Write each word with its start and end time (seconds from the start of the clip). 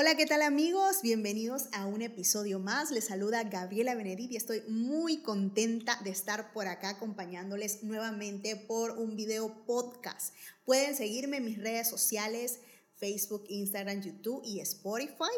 Hola, 0.00 0.14
¿qué 0.14 0.26
tal 0.26 0.42
amigos? 0.42 1.02
Bienvenidos 1.02 1.64
a 1.72 1.84
un 1.86 2.02
episodio 2.02 2.60
más. 2.60 2.92
Les 2.92 3.06
saluda 3.06 3.42
Gabriela 3.42 3.96
Benedict 3.96 4.30
y 4.30 4.36
estoy 4.36 4.62
muy 4.68 5.22
contenta 5.22 5.98
de 6.04 6.10
estar 6.10 6.52
por 6.52 6.68
acá 6.68 6.90
acompañándoles 6.90 7.82
nuevamente 7.82 8.54
por 8.54 8.92
un 8.92 9.16
video 9.16 9.64
podcast. 9.66 10.32
Pueden 10.64 10.94
seguirme 10.94 11.38
en 11.38 11.46
mis 11.46 11.58
redes 11.58 11.88
sociales, 11.88 12.60
Facebook, 12.94 13.44
Instagram, 13.48 14.00
YouTube 14.00 14.40
y 14.44 14.60
Spotify 14.60 15.34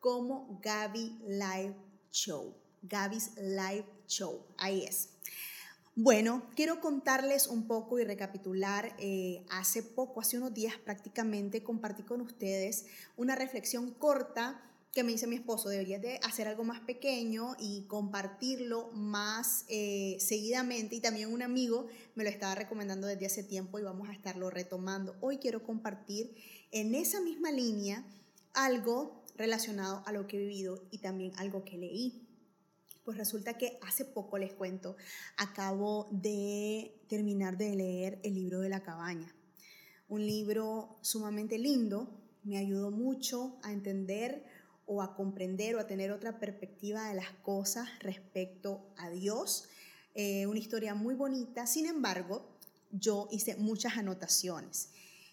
como 0.00 0.58
Gaby 0.60 1.20
Live 1.28 1.76
Show. 2.10 2.52
Gaby's 2.82 3.30
Live 3.36 3.86
Show. 4.08 4.44
Ahí 4.56 4.86
es. 4.86 5.10
Bueno, 6.02 6.44
quiero 6.56 6.80
contarles 6.80 7.46
un 7.46 7.66
poco 7.66 7.98
y 7.98 8.04
recapitular. 8.04 8.96
Eh, 8.98 9.44
hace 9.50 9.82
poco, 9.82 10.22
hace 10.22 10.38
unos 10.38 10.54
días 10.54 10.78
prácticamente, 10.82 11.62
compartí 11.62 12.04
con 12.04 12.22
ustedes 12.22 12.86
una 13.18 13.36
reflexión 13.36 13.92
corta 13.92 14.62
que 14.94 15.04
me 15.04 15.12
dice 15.12 15.26
mi 15.26 15.36
esposo, 15.36 15.68
deberías 15.68 16.00
de 16.00 16.18
hacer 16.22 16.48
algo 16.48 16.64
más 16.64 16.80
pequeño 16.80 17.54
y 17.58 17.82
compartirlo 17.82 18.90
más 18.92 19.66
eh, 19.68 20.16
seguidamente. 20.20 20.96
Y 20.96 21.00
también 21.00 21.30
un 21.30 21.42
amigo 21.42 21.86
me 22.14 22.24
lo 22.24 22.30
estaba 22.30 22.54
recomendando 22.54 23.06
desde 23.06 23.26
hace 23.26 23.42
tiempo 23.42 23.78
y 23.78 23.82
vamos 23.82 24.08
a 24.08 24.14
estarlo 24.14 24.48
retomando. 24.48 25.16
Hoy 25.20 25.36
quiero 25.36 25.62
compartir 25.64 26.34
en 26.70 26.94
esa 26.94 27.20
misma 27.20 27.52
línea 27.52 28.06
algo 28.54 29.22
relacionado 29.36 30.02
a 30.06 30.12
lo 30.12 30.26
que 30.26 30.38
he 30.38 30.40
vivido 30.40 30.82
y 30.90 31.00
también 31.00 31.32
algo 31.36 31.62
que 31.62 31.76
leí. 31.76 32.29
Pues 33.10 33.18
resulta 33.18 33.58
que 33.58 33.76
hace 33.82 34.04
poco 34.04 34.38
les 34.38 34.52
cuento, 34.52 34.96
acabo 35.36 36.06
de 36.12 36.94
terminar 37.08 37.58
de 37.58 37.74
leer 37.74 38.20
el 38.22 38.34
libro 38.34 38.60
de 38.60 38.68
la 38.68 38.84
cabaña. 38.84 39.34
Un 40.08 40.24
libro 40.24 40.96
sumamente 41.00 41.58
lindo, 41.58 42.22
me 42.44 42.56
ayudó 42.56 42.92
mucho 42.92 43.58
a 43.64 43.72
entender 43.72 44.44
o 44.86 45.02
a 45.02 45.16
comprender 45.16 45.74
o 45.74 45.80
a 45.80 45.88
tener 45.88 46.12
otra 46.12 46.38
perspectiva 46.38 47.08
de 47.08 47.16
las 47.16 47.32
cosas 47.42 47.88
respecto 47.98 48.94
a 48.96 49.10
Dios. 49.10 49.68
Eh, 50.14 50.46
una 50.46 50.60
historia 50.60 50.94
muy 50.94 51.16
bonita, 51.16 51.66
sin 51.66 51.86
embargo, 51.86 52.60
yo 52.92 53.26
hice 53.32 53.56
muchas 53.56 53.96
anotaciones 53.96 54.90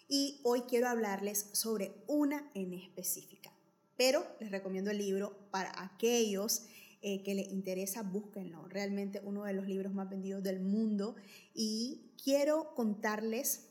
y 0.07 0.41
hoy 0.43 0.61
quiero 0.61 0.89
hablarles 0.89 1.51
sobre 1.51 1.93
una 2.07 2.49
en 2.55 2.73
específica. 2.73 3.53
Pero 3.97 4.25
les 4.39 4.49
recomiendo 4.49 4.89
el 4.89 4.97
libro 4.97 5.37
para 5.51 5.79
aquellos 5.79 6.63
eh, 7.01 7.21
que 7.23 7.35
les 7.35 7.51
interesa, 7.51 8.03
búsquenlo. 8.03 8.67
Realmente 8.67 9.21
uno 9.23 9.43
de 9.43 9.53
los 9.53 9.67
libros 9.67 9.93
más 9.93 10.09
vendidos 10.09 10.43
del 10.43 10.59
mundo. 10.59 11.15
Y 11.53 12.11
quiero 12.23 12.73
contarles 12.75 13.67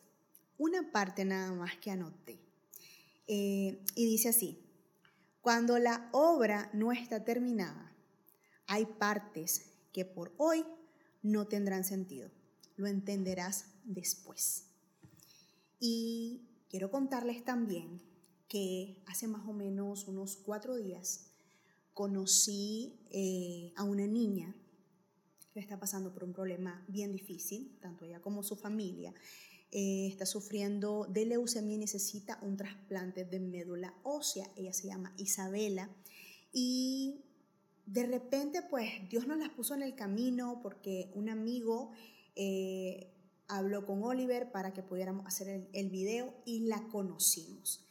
una 0.58 0.92
parte 0.92 1.24
nada 1.24 1.52
más 1.52 1.76
que 1.76 1.90
anoté. 1.90 2.38
Eh, 3.26 3.82
y 3.94 4.06
dice 4.06 4.28
así, 4.28 4.62
cuando 5.40 5.78
la 5.78 6.08
obra 6.12 6.70
no 6.72 6.92
está 6.92 7.24
terminada, 7.24 7.92
hay 8.66 8.86
partes 8.86 9.72
que 9.92 10.04
por 10.04 10.32
hoy 10.38 10.64
no 11.22 11.46
tendrán 11.46 11.84
sentido. 11.84 12.30
Lo 12.76 12.86
entenderás 12.86 13.66
después. 13.84 14.66
Y 15.80 16.48
quiero 16.68 16.90
contarles 16.90 17.44
también 17.44 18.02
que 18.48 19.02
hace 19.06 19.26
más 19.26 19.46
o 19.48 19.52
menos 19.52 20.06
unos 20.06 20.36
cuatro 20.36 20.76
días 20.76 21.25
conocí 21.96 23.00
eh, 23.10 23.72
a 23.74 23.82
una 23.82 24.06
niña 24.06 24.54
que 25.54 25.60
está 25.60 25.80
pasando 25.80 26.12
por 26.12 26.24
un 26.24 26.34
problema 26.34 26.84
bien 26.88 27.10
difícil, 27.10 27.78
tanto 27.80 28.04
ella 28.04 28.20
como 28.20 28.42
su 28.42 28.54
familia. 28.54 29.14
Eh, 29.72 30.06
está 30.06 30.26
sufriendo 30.26 31.06
de 31.08 31.24
leucemia 31.24 31.76
y 31.76 31.78
necesita 31.78 32.38
un 32.42 32.58
trasplante 32.58 33.24
de 33.24 33.40
médula 33.40 33.94
ósea. 34.02 34.46
Ella 34.56 34.74
se 34.74 34.88
llama 34.88 35.14
Isabela. 35.16 35.88
Y 36.52 37.24
de 37.86 38.04
repente, 38.04 38.60
pues 38.60 39.08
Dios 39.08 39.26
nos 39.26 39.38
las 39.38 39.48
puso 39.48 39.72
en 39.72 39.82
el 39.82 39.94
camino 39.94 40.60
porque 40.62 41.10
un 41.14 41.30
amigo 41.30 41.92
eh, 42.34 43.10
habló 43.48 43.86
con 43.86 44.02
Oliver 44.02 44.52
para 44.52 44.74
que 44.74 44.82
pudiéramos 44.82 45.26
hacer 45.26 45.48
el, 45.48 45.68
el 45.72 45.88
video 45.88 46.34
y 46.44 46.66
la 46.66 46.86
conocimos. 46.88 47.85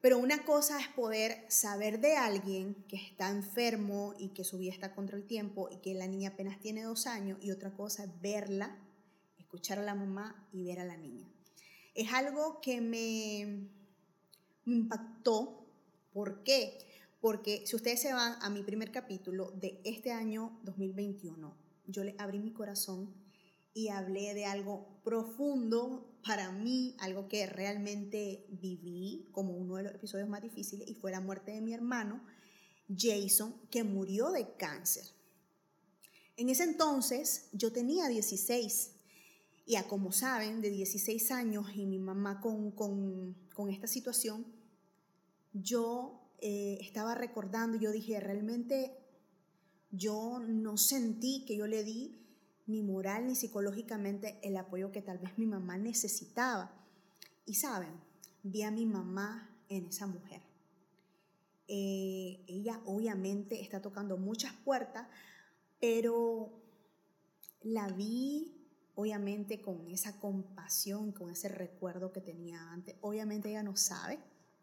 Pero 0.00 0.18
una 0.18 0.44
cosa 0.44 0.78
es 0.78 0.88
poder 0.88 1.44
saber 1.48 2.00
de 2.00 2.16
alguien 2.16 2.74
que 2.88 2.96
está 2.96 3.30
enfermo 3.30 4.14
y 4.18 4.28
que 4.28 4.44
su 4.44 4.58
vida 4.58 4.72
está 4.72 4.94
contra 4.94 5.16
el 5.16 5.26
tiempo 5.26 5.68
y 5.70 5.78
que 5.78 5.94
la 5.94 6.06
niña 6.06 6.30
apenas 6.30 6.60
tiene 6.60 6.82
dos 6.82 7.06
años 7.06 7.38
y 7.42 7.50
otra 7.50 7.72
cosa 7.72 8.04
es 8.04 8.20
verla, 8.20 8.78
escuchar 9.38 9.78
a 9.78 9.82
la 9.82 9.94
mamá 9.94 10.46
y 10.52 10.64
ver 10.64 10.80
a 10.80 10.84
la 10.84 10.96
niña. 10.96 11.26
Es 11.94 12.12
algo 12.12 12.60
que 12.60 12.80
me, 12.80 13.68
impactó. 14.66 15.64
¿Por 16.12 16.42
qué? 16.42 16.78
Porque 17.20 17.66
si 17.66 17.76
ustedes 17.76 18.00
se 18.00 18.12
van 18.12 18.36
a 18.42 18.50
mi 18.50 18.62
primer 18.62 18.90
capítulo 18.90 19.50
de 19.52 19.80
este 19.84 20.12
año 20.12 20.58
2021, 20.64 21.56
yo 21.86 22.04
le 22.04 22.14
abrí 22.18 22.38
mi 22.38 22.52
corazón 22.52 23.14
y 23.76 23.88
hablé 23.88 24.32
de 24.32 24.46
algo 24.46 24.86
profundo 25.04 26.18
para 26.26 26.50
mí, 26.50 26.96
algo 26.98 27.28
que 27.28 27.44
realmente 27.44 28.46
viví 28.48 29.28
como 29.32 29.52
uno 29.52 29.76
de 29.76 29.82
los 29.82 29.94
episodios 29.94 30.30
más 30.30 30.40
difíciles 30.40 30.88
y 30.88 30.94
fue 30.94 31.10
la 31.10 31.20
muerte 31.20 31.50
de 31.50 31.60
mi 31.60 31.74
hermano 31.74 32.22
Jason, 32.88 33.54
que 33.70 33.84
murió 33.84 34.30
de 34.30 34.56
cáncer. 34.56 35.04
En 36.38 36.48
ese 36.48 36.64
entonces 36.64 37.50
yo 37.52 37.70
tenía 37.70 38.08
16 38.08 38.92
y 39.66 39.76
a 39.76 39.86
como 39.86 40.10
saben, 40.10 40.62
de 40.62 40.70
16 40.70 41.30
años 41.32 41.66
y 41.74 41.84
mi 41.84 41.98
mamá 41.98 42.40
con, 42.40 42.70
con, 42.70 43.36
esta 43.70 43.88
situación, 43.88 44.46
yo 45.52 46.30
eh, 46.38 46.78
estaba 46.80 47.14
recordando, 47.14 47.76
yo 47.76 47.92
dije, 47.92 48.20
realmente 48.20 48.96
yo 49.90 50.38
no 50.38 50.78
sentí 50.78 51.44
que 51.44 51.58
yo 51.58 51.66
le 51.66 51.84
di 51.84 52.25
ni 52.66 52.82
moral 52.82 53.26
ni 53.26 53.34
psicológicamente 53.34 54.40
el 54.42 54.56
apoyo 54.56 54.92
que 54.92 55.02
tal 55.02 55.18
vez 55.18 55.36
mi 55.38 55.46
mamá 55.46 55.78
necesitaba. 55.78 56.72
Y 57.44 57.54
saben, 57.54 58.00
vi 58.42 58.62
a 58.62 58.70
mi 58.70 58.86
mamá 58.86 59.50
en 59.68 59.86
esa 59.86 60.06
mujer. 60.06 60.42
Eh, 61.68 62.44
ella 62.46 62.80
obviamente 62.84 63.60
está 63.60 63.80
tocando 63.80 64.16
muchas 64.16 64.52
puertas, 64.64 65.08
pero 65.80 66.62
la 67.62 67.88
vi 67.88 68.52
obviamente 68.94 69.60
con 69.60 69.88
esa 69.88 70.18
compasión, 70.18 71.12
con 71.12 71.30
ese 71.30 71.48
recuerdo 71.48 72.12
que 72.12 72.20
tenía 72.20 72.70
antes. 72.72 72.96
Obviamente 73.00 73.50
ella 73.50 73.62
no 73.62 73.76
sabe 73.76 74.18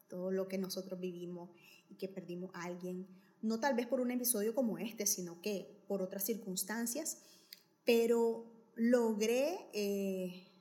todo 0.09 0.31
lo 0.31 0.47
que 0.47 0.57
nosotros 0.57 0.99
vivimos 0.99 1.49
y 1.89 1.95
que 1.95 2.09
perdimos 2.09 2.51
a 2.53 2.63
alguien, 2.63 3.07
no 3.41 3.59
tal 3.59 3.75
vez 3.75 3.87
por 3.87 3.99
un 3.99 4.11
episodio 4.11 4.55
como 4.55 4.77
este, 4.77 5.05
sino 5.05 5.41
que 5.41 5.83
por 5.87 6.01
otras 6.01 6.23
circunstancias 6.23 7.21
pero 7.85 8.45
logré, 8.75 9.69
eh, 9.73 10.51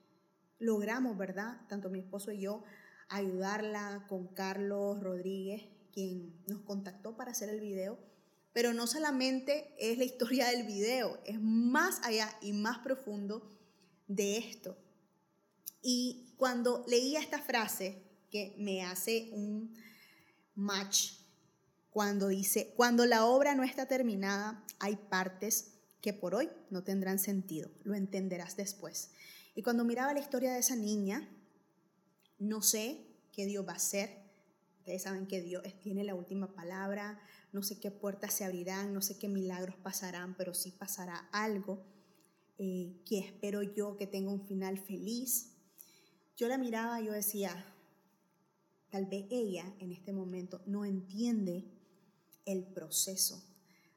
logramos, 0.58 1.16
¿verdad? 1.16 1.60
Tanto 1.68 1.90
mi 1.90 2.00
esposo 2.00 2.32
y 2.32 2.40
yo, 2.40 2.64
ayudarla 3.08 4.06
con 4.08 4.28
Carlos 4.28 5.02
Rodríguez, 5.02 5.64
quien 5.92 6.42
nos 6.46 6.62
contactó 6.62 7.16
para 7.16 7.32
hacer 7.32 7.48
el 7.48 7.60
video. 7.60 7.98
Pero 8.52 8.74
no 8.74 8.86
solamente 8.86 9.74
es 9.78 9.96
la 9.98 10.04
historia 10.04 10.48
del 10.48 10.66
video, 10.66 11.18
es 11.24 11.40
más 11.40 12.00
allá 12.04 12.28
y 12.42 12.52
más 12.52 12.78
profundo 12.78 13.50
de 14.08 14.36
esto. 14.36 14.76
Y 15.80 16.34
cuando 16.36 16.84
leía 16.86 17.20
esta 17.20 17.40
frase, 17.40 18.02
que 18.30 18.54
me 18.58 18.82
hace 18.82 19.30
un 19.32 19.74
match, 20.54 21.12
cuando 21.90 22.28
dice, 22.28 22.72
cuando 22.76 23.04
la 23.04 23.26
obra 23.26 23.54
no 23.54 23.62
está 23.62 23.86
terminada, 23.86 24.64
hay 24.78 24.96
partes 24.96 25.71
que 26.02 26.12
por 26.12 26.34
hoy 26.34 26.50
no 26.68 26.82
tendrán 26.82 27.18
sentido, 27.18 27.70
lo 27.84 27.94
entenderás 27.94 28.56
después. 28.56 29.12
Y 29.54 29.62
cuando 29.62 29.84
miraba 29.84 30.12
la 30.12 30.20
historia 30.20 30.52
de 30.52 30.58
esa 30.58 30.74
niña, 30.74 31.28
no 32.38 32.60
sé 32.60 33.06
qué 33.32 33.46
Dios 33.46 33.66
va 33.66 33.72
a 33.72 33.76
hacer. 33.76 34.10
Ustedes 34.78 35.02
saben 35.02 35.28
que 35.28 35.40
Dios 35.40 35.62
tiene 35.80 36.02
la 36.02 36.16
última 36.16 36.52
palabra, 36.54 37.20
no 37.52 37.62
sé 37.62 37.78
qué 37.78 37.92
puertas 37.92 38.34
se 38.34 38.44
abrirán, 38.44 38.92
no 38.92 39.00
sé 39.00 39.16
qué 39.16 39.28
milagros 39.28 39.76
pasarán, 39.76 40.36
pero 40.36 40.54
sí 40.54 40.72
pasará 40.72 41.28
algo 41.30 41.84
eh, 42.58 43.00
que 43.06 43.20
espero 43.20 43.62
yo 43.62 43.96
que 43.96 44.08
tenga 44.08 44.32
un 44.32 44.44
final 44.44 44.78
feliz. 44.78 45.52
Yo 46.36 46.48
la 46.48 46.58
miraba 46.58 47.00
y 47.00 47.06
yo 47.06 47.12
decía, 47.12 47.64
tal 48.90 49.06
vez 49.06 49.26
ella 49.30 49.72
en 49.78 49.92
este 49.92 50.12
momento 50.12 50.62
no 50.66 50.84
entiende 50.84 51.64
el 52.44 52.64
proceso 52.64 53.51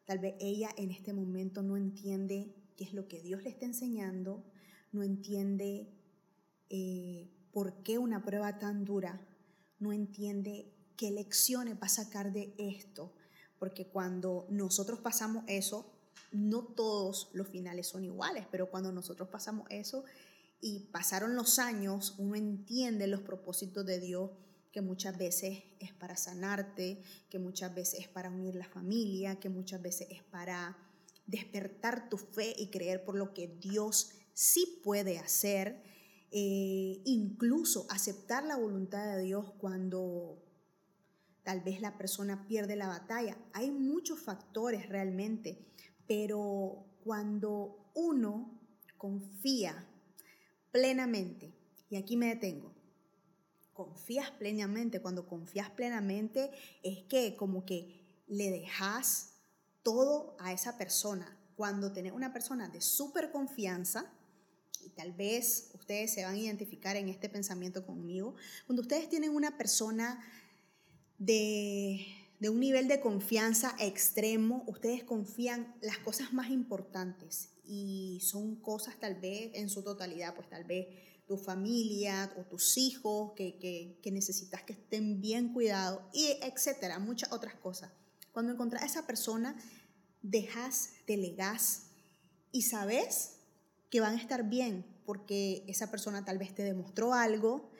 Tal 0.05 0.19
vez 0.19 0.35
ella 0.39 0.69
en 0.77 0.91
este 0.91 1.13
momento 1.13 1.63
no 1.63 1.77
entiende 1.77 2.53
qué 2.77 2.83
es 2.83 2.93
lo 2.93 3.07
que 3.07 3.21
Dios 3.21 3.43
le 3.43 3.49
está 3.49 3.65
enseñando, 3.65 4.43
no 4.91 5.03
entiende 5.03 5.89
eh, 6.69 7.29
por 7.51 7.81
qué 7.83 7.97
una 7.97 8.23
prueba 8.23 8.59
tan 8.59 8.85
dura, 8.85 9.25
no 9.79 9.91
entiende 9.93 10.71
qué 10.95 11.11
lecciones 11.11 11.75
va 11.75 11.87
a 11.87 11.89
sacar 11.89 12.31
de 12.31 12.53
esto, 12.57 13.13
porque 13.57 13.87
cuando 13.87 14.45
nosotros 14.49 14.99
pasamos 14.99 15.43
eso, 15.47 15.91
no 16.31 16.63
todos 16.63 17.29
los 17.33 17.47
finales 17.47 17.87
son 17.87 18.03
iguales, 18.03 18.45
pero 18.51 18.69
cuando 18.69 18.91
nosotros 18.91 19.29
pasamos 19.29 19.65
eso 19.69 20.05
y 20.61 20.81
pasaron 20.91 21.35
los 21.35 21.59
años, 21.59 22.15
uno 22.17 22.35
entiende 22.35 23.07
los 23.07 23.21
propósitos 23.21 23.85
de 23.85 23.99
Dios 23.99 24.31
que 24.75 24.81
muchas 24.81 25.17
veces 25.17 25.63
es 25.79 25.93
para 25.93 26.17
sanarte, 26.17 27.01
que 27.29 27.39
muchas 27.39 27.73
veces 27.73 28.01
es 28.01 28.07
para 28.09 28.29
unir 28.29 28.55
la 28.55 28.67
familia, 28.67 29.39
que 29.39 29.47
muchas 29.47 29.81
veces 29.81 30.09
es 30.11 30.21
para 30.21 30.77
despertar 31.27 32.09
tu 32.09 32.17
fe 32.17 32.53
y 32.57 32.67
creer 32.71 33.05
por 33.05 33.15
lo 33.15 33.33
que 33.33 33.47
Dios 33.47 34.11
sí 34.33 34.81
puede 34.83 35.17
hacer, 35.17 35.81
eh, 36.29 37.01
incluso 37.05 37.87
aceptar 37.89 38.43
la 38.43 38.57
voluntad 38.57 39.15
de 39.15 39.23
Dios 39.23 39.49
cuando 39.59 40.43
tal 41.43 41.61
vez 41.61 41.79
la 41.79 41.97
persona 41.97 42.45
pierde 42.45 42.75
la 42.75 42.89
batalla. 42.89 43.37
Hay 43.53 43.71
muchos 43.71 44.19
factores 44.19 44.89
realmente, 44.89 45.65
pero 46.05 46.85
cuando 47.01 47.91
uno 47.93 48.59
confía 48.97 49.87
plenamente, 50.71 51.55
y 51.89 51.95
aquí 51.95 52.17
me 52.17 52.27
detengo, 52.27 52.74
confías 53.75 54.31
plenamente, 54.31 55.01
cuando 55.01 55.27
confías 55.27 55.69
plenamente 55.69 56.49
es 56.81 57.03
que 57.03 57.35
como 57.35 57.65
que 57.65 58.01
le 58.25 58.49
dejas 58.49 59.33
todo 59.83 60.35
a 60.39 60.51
esa 60.51 60.77
persona. 60.77 61.37
Cuando 61.55 61.91
tenés 61.91 62.13
una 62.13 62.33
persona 62.33 62.69
de 62.69 62.81
súper 62.81 63.31
confianza, 63.31 64.11
y 64.83 64.89
tal 64.89 65.13
vez 65.13 65.71
ustedes 65.73 66.13
se 66.13 66.23
van 66.23 66.35
a 66.35 66.39
identificar 66.39 66.95
en 66.95 67.09
este 67.09 67.29
pensamiento 67.29 67.85
conmigo, 67.85 68.35
cuando 68.65 68.81
ustedes 68.81 69.09
tienen 69.09 69.31
una 69.31 69.57
persona 69.57 70.23
de, 71.17 72.05
un 72.41 72.59
nivel 72.59 72.87
de 72.87 73.01
confianza 73.01 73.75
extremo, 73.79 74.63
ustedes 74.67 75.03
confían 75.03 75.75
las 75.81 75.97
cosas 75.97 76.33
más 76.33 76.49
importantes 76.49 77.49
y 77.65 78.19
son 78.21 78.55
cosas 78.55 78.99
tal 78.99 79.15
vez 79.15 79.51
en 79.55 79.69
su 79.69 79.83
totalidad, 79.83 80.33
pues 80.33 80.49
tal 80.49 80.63
vez 80.63 80.87
tu 81.27 81.37
familia 81.37 82.31
o 82.37 82.43
tus 82.43 82.77
hijos 82.77 83.33
que, 83.35 83.57
que, 84.01 84.11
necesitas 84.11 84.63
que 84.63 84.73
estén 84.73 85.21
bien 85.21 85.53
cuidados 85.53 86.01
y 86.13 86.37
etcétera, 86.41 86.99
muchas 86.99 87.31
otras 87.31 87.55
cosas. 87.55 87.91
Cuando 88.31 88.51
encontrás 88.51 88.83
a 88.83 88.85
esa 88.85 89.07
persona, 89.07 89.55
dejas, 90.21 90.91
delegas 91.07 91.87
y 92.51 92.63
sabes 92.63 93.37
que 93.89 94.01
van 94.01 94.15
a 94.15 94.21
estar 94.21 94.47
bien 94.49 94.85
porque 95.05 95.63
esa 95.67 95.89
persona 95.91 96.25
tal 96.25 96.37
vez 96.37 96.53
te 96.53 96.63
demostró 96.63 97.13
algo, 97.13 97.71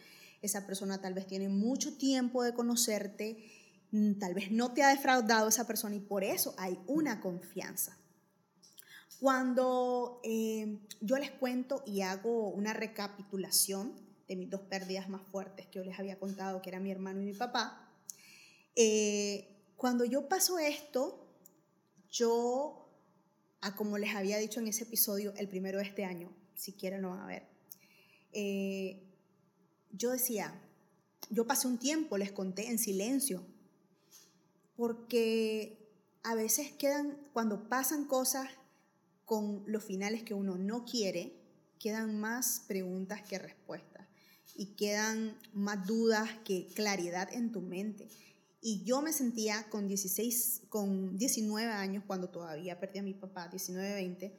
esa 0.42 0.66
persona 0.66 1.02
tal 1.02 1.14
vez 1.14 1.28
tiene 1.28 1.50
mucho 1.50 1.98
tiempo 1.98 2.44
de 2.44 2.54
conocerte, 2.54 3.44
mm, 3.92 4.14
tal 4.14 4.34
vez 4.34 4.52
no 4.52 4.74
te 4.74 4.84
ha 4.84 4.90
defraudado 4.90 5.50
esa 5.50 5.68
persona 5.68 5.96
y 5.96 6.00
por 6.00 6.24
eso 6.24 6.54
hay 6.58 6.80
una 6.88 7.20
confianza. 7.20 7.98
Cuando 9.26 10.22
eh, 10.24 10.78
yo 11.02 11.18
les 11.18 11.32
cuento 11.32 11.82
y 11.84 12.02
hago 12.02 12.50
una 12.50 12.74
recapitulación 12.74 13.92
de 14.28 14.36
mis 14.36 14.52
dos 14.52 14.62
pérdidas 14.62 15.10
más 15.10 15.24
fuertes 15.24 15.66
que 15.66 15.80
yo 15.80 15.84
les 15.84 15.98
había 15.98 16.20
contado, 16.20 16.62
que 16.62 16.70
era 16.70 16.80
mi 16.80 16.92
hermano 16.92 17.24
y 17.24 17.26
mi 17.26 17.34
papá, 17.34 17.92
eh, 18.76 19.48
cuando 19.78 20.06
yo 20.06 20.30
paso 20.30 20.60
esto, 20.60 21.28
yo, 22.12 22.88
a 23.62 23.76
como 23.76 23.98
les 23.98 24.14
había 24.14 24.38
dicho 24.38 24.60
en 24.60 24.68
ese 24.68 24.84
episodio, 24.84 25.34
el 25.38 25.50
primero 25.50 25.80
de 25.80 25.86
este 25.86 26.06
año, 26.06 26.32
si 26.54 26.74
quieren 26.74 27.02
lo 27.02 27.10
van 27.10 27.22
a 27.22 27.26
ver, 27.26 27.48
eh, 28.32 29.02
yo 29.92 30.12
decía, 30.12 30.54
yo 31.32 31.48
pasé 31.48 31.68
un 31.68 31.80
tiempo, 31.80 32.20
les 32.20 32.32
conté 32.32 32.68
en 32.68 32.78
silencio, 32.78 33.44
porque 34.76 35.90
a 36.22 36.36
veces 36.36 36.72
quedan, 36.74 37.18
cuando 37.34 37.68
pasan 37.70 38.06
cosas 38.06 38.50
con 39.26 39.64
los 39.68 39.84
finales 39.84 40.24
que 40.24 40.34
uno 40.34 40.58
no 40.58 40.86
quiere, 40.86 41.34
quedan 41.80 42.20
más 42.20 42.64
preguntas 42.68 43.22
que 43.22 43.40
respuestas 43.40 44.08
y 44.56 44.76
quedan 44.76 45.38
más 45.54 45.86
dudas 45.86 46.30
que 46.46 46.68
claridad 46.74 47.34
en 47.34 47.52
tu 47.52 47.62
mente. 47.62 48.08
Y 48.62 48.84
yo 48.84 49.02
me 49.02 49.14
sentía 49.14 49.70
con 49.70 49.88
16, 49.88 50.64
con 50.70 51.18
19 51.18 51.72
años, 51.72 52.04
cuando 52.08 52.30
todavía 52.30 52.80
perdí 52.80 53.00
a 53.00 53.04
mi 53.04 53.14
papá, 53.14 53.48
19, 53.48 53.94
20, 53.94 54.36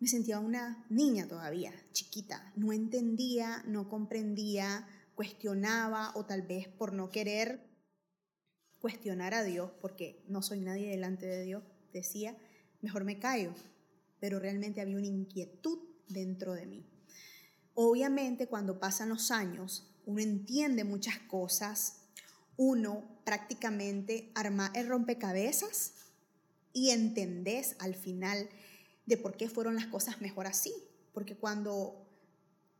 me 0.00 0.08
sentía 0.08 0.38
una 0.38 0.86
niña 0.88 1.26
todavía, 1.26 1.72
chiquita. 1.92 2.52
No 2.56 2.72
entendía, 2.72 3.64
no 3.66 3.88
comprendía, 3.88 4.86
cuestionaba 5.14 6.12
o 6.14 6.24
tal 6.24 6.42
vez 6.42 6.68
por 6.68 6.92
no 6.92 7.10
querer 7.10 7.68
cuestionar 8.78 9.34
a 9.34 9.42
Dios, 9.42 9.72
porque 9.80 10.24
no 10.28 10.40
soy 10.40 10.60
nadie 10.60 10.88
delante 10.88 11.26
de 11.26 11.42
Dios, 11.42 11.64
decía, 11.92 12.36
mejor 12.80 13.04
me 13.04 13.18
callo. 13.18 13.52
Pero 14.20 14.38
realmente 14.40 14.80
había 14.80 14.96
una 14.96 15.06
inquietud 15.06 15.78
dentro 16.08 16.54
de 16.54 16.66
mí. 16.66 16.86
Obviamente 17.74 18.46
cuando 18.46 18.80
pasan 18.80 19.10
los 19.10 19.30
años, 19.30 19.94
uno 20.04 20.20
entiende 20.20 20.84
muchas 20.84 21.18
cosas, 21.18 21.98
uno 22.56 23.20
prácticamente 23.24 24.32
arma 24.34 24.72
el 24.74 24.88
rompecabezas 24.88 25.92
y 26.72 26.90
entendés 26.90 27.76
al 27.78 27.94
final 27.94 28.48
de 29.06 29.16
por 29.16 29.36
qué 29.36 29.48
fueron 29.48 29.76
las 29.76 29.86
cosas 29.86 30.20
mejor 30.20 30.46
así. 30.46 30.72
Porque 31.12 31.36
cuando 31.36 32.06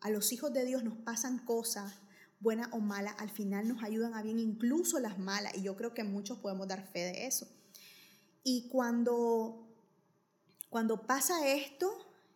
a 0.01 0.11
los 0.11 0.33
hijos 0.33 0.53
de 0.53 0.65
Dios 0.65 0.85
nos 0.85 0.97
pasan 0.99 1.45
cosas, 1.45 1.95
buenas 2.41 2.69
o 2.73 2.79
malas, 2.79 3.15
al 3.19 3.31
final 3.31 3.67
nos 3.69 3.83
ayudan 3.83 4.15
a 4.15 4.23
bien 4.23 4.39
incluso 4.39 5.01
las 5.01 5.19
malas. 5.19 5.57
Y 5.57 5.63
yo 5.63 5.77
creo 5.77 5.95
que 5.95 6.05
muchos 6.05 6.39
podemos 6.39 6.69
dar 6.69 6.87
fe 6.87 7.01
de 7.01 7.27
eso. 7.27 7.49
Y 8.45 8.69
cuando, 8.69 9.68
cuando 10.69 11.07
pasa 11.07 11.49
esto, 11.49 11.91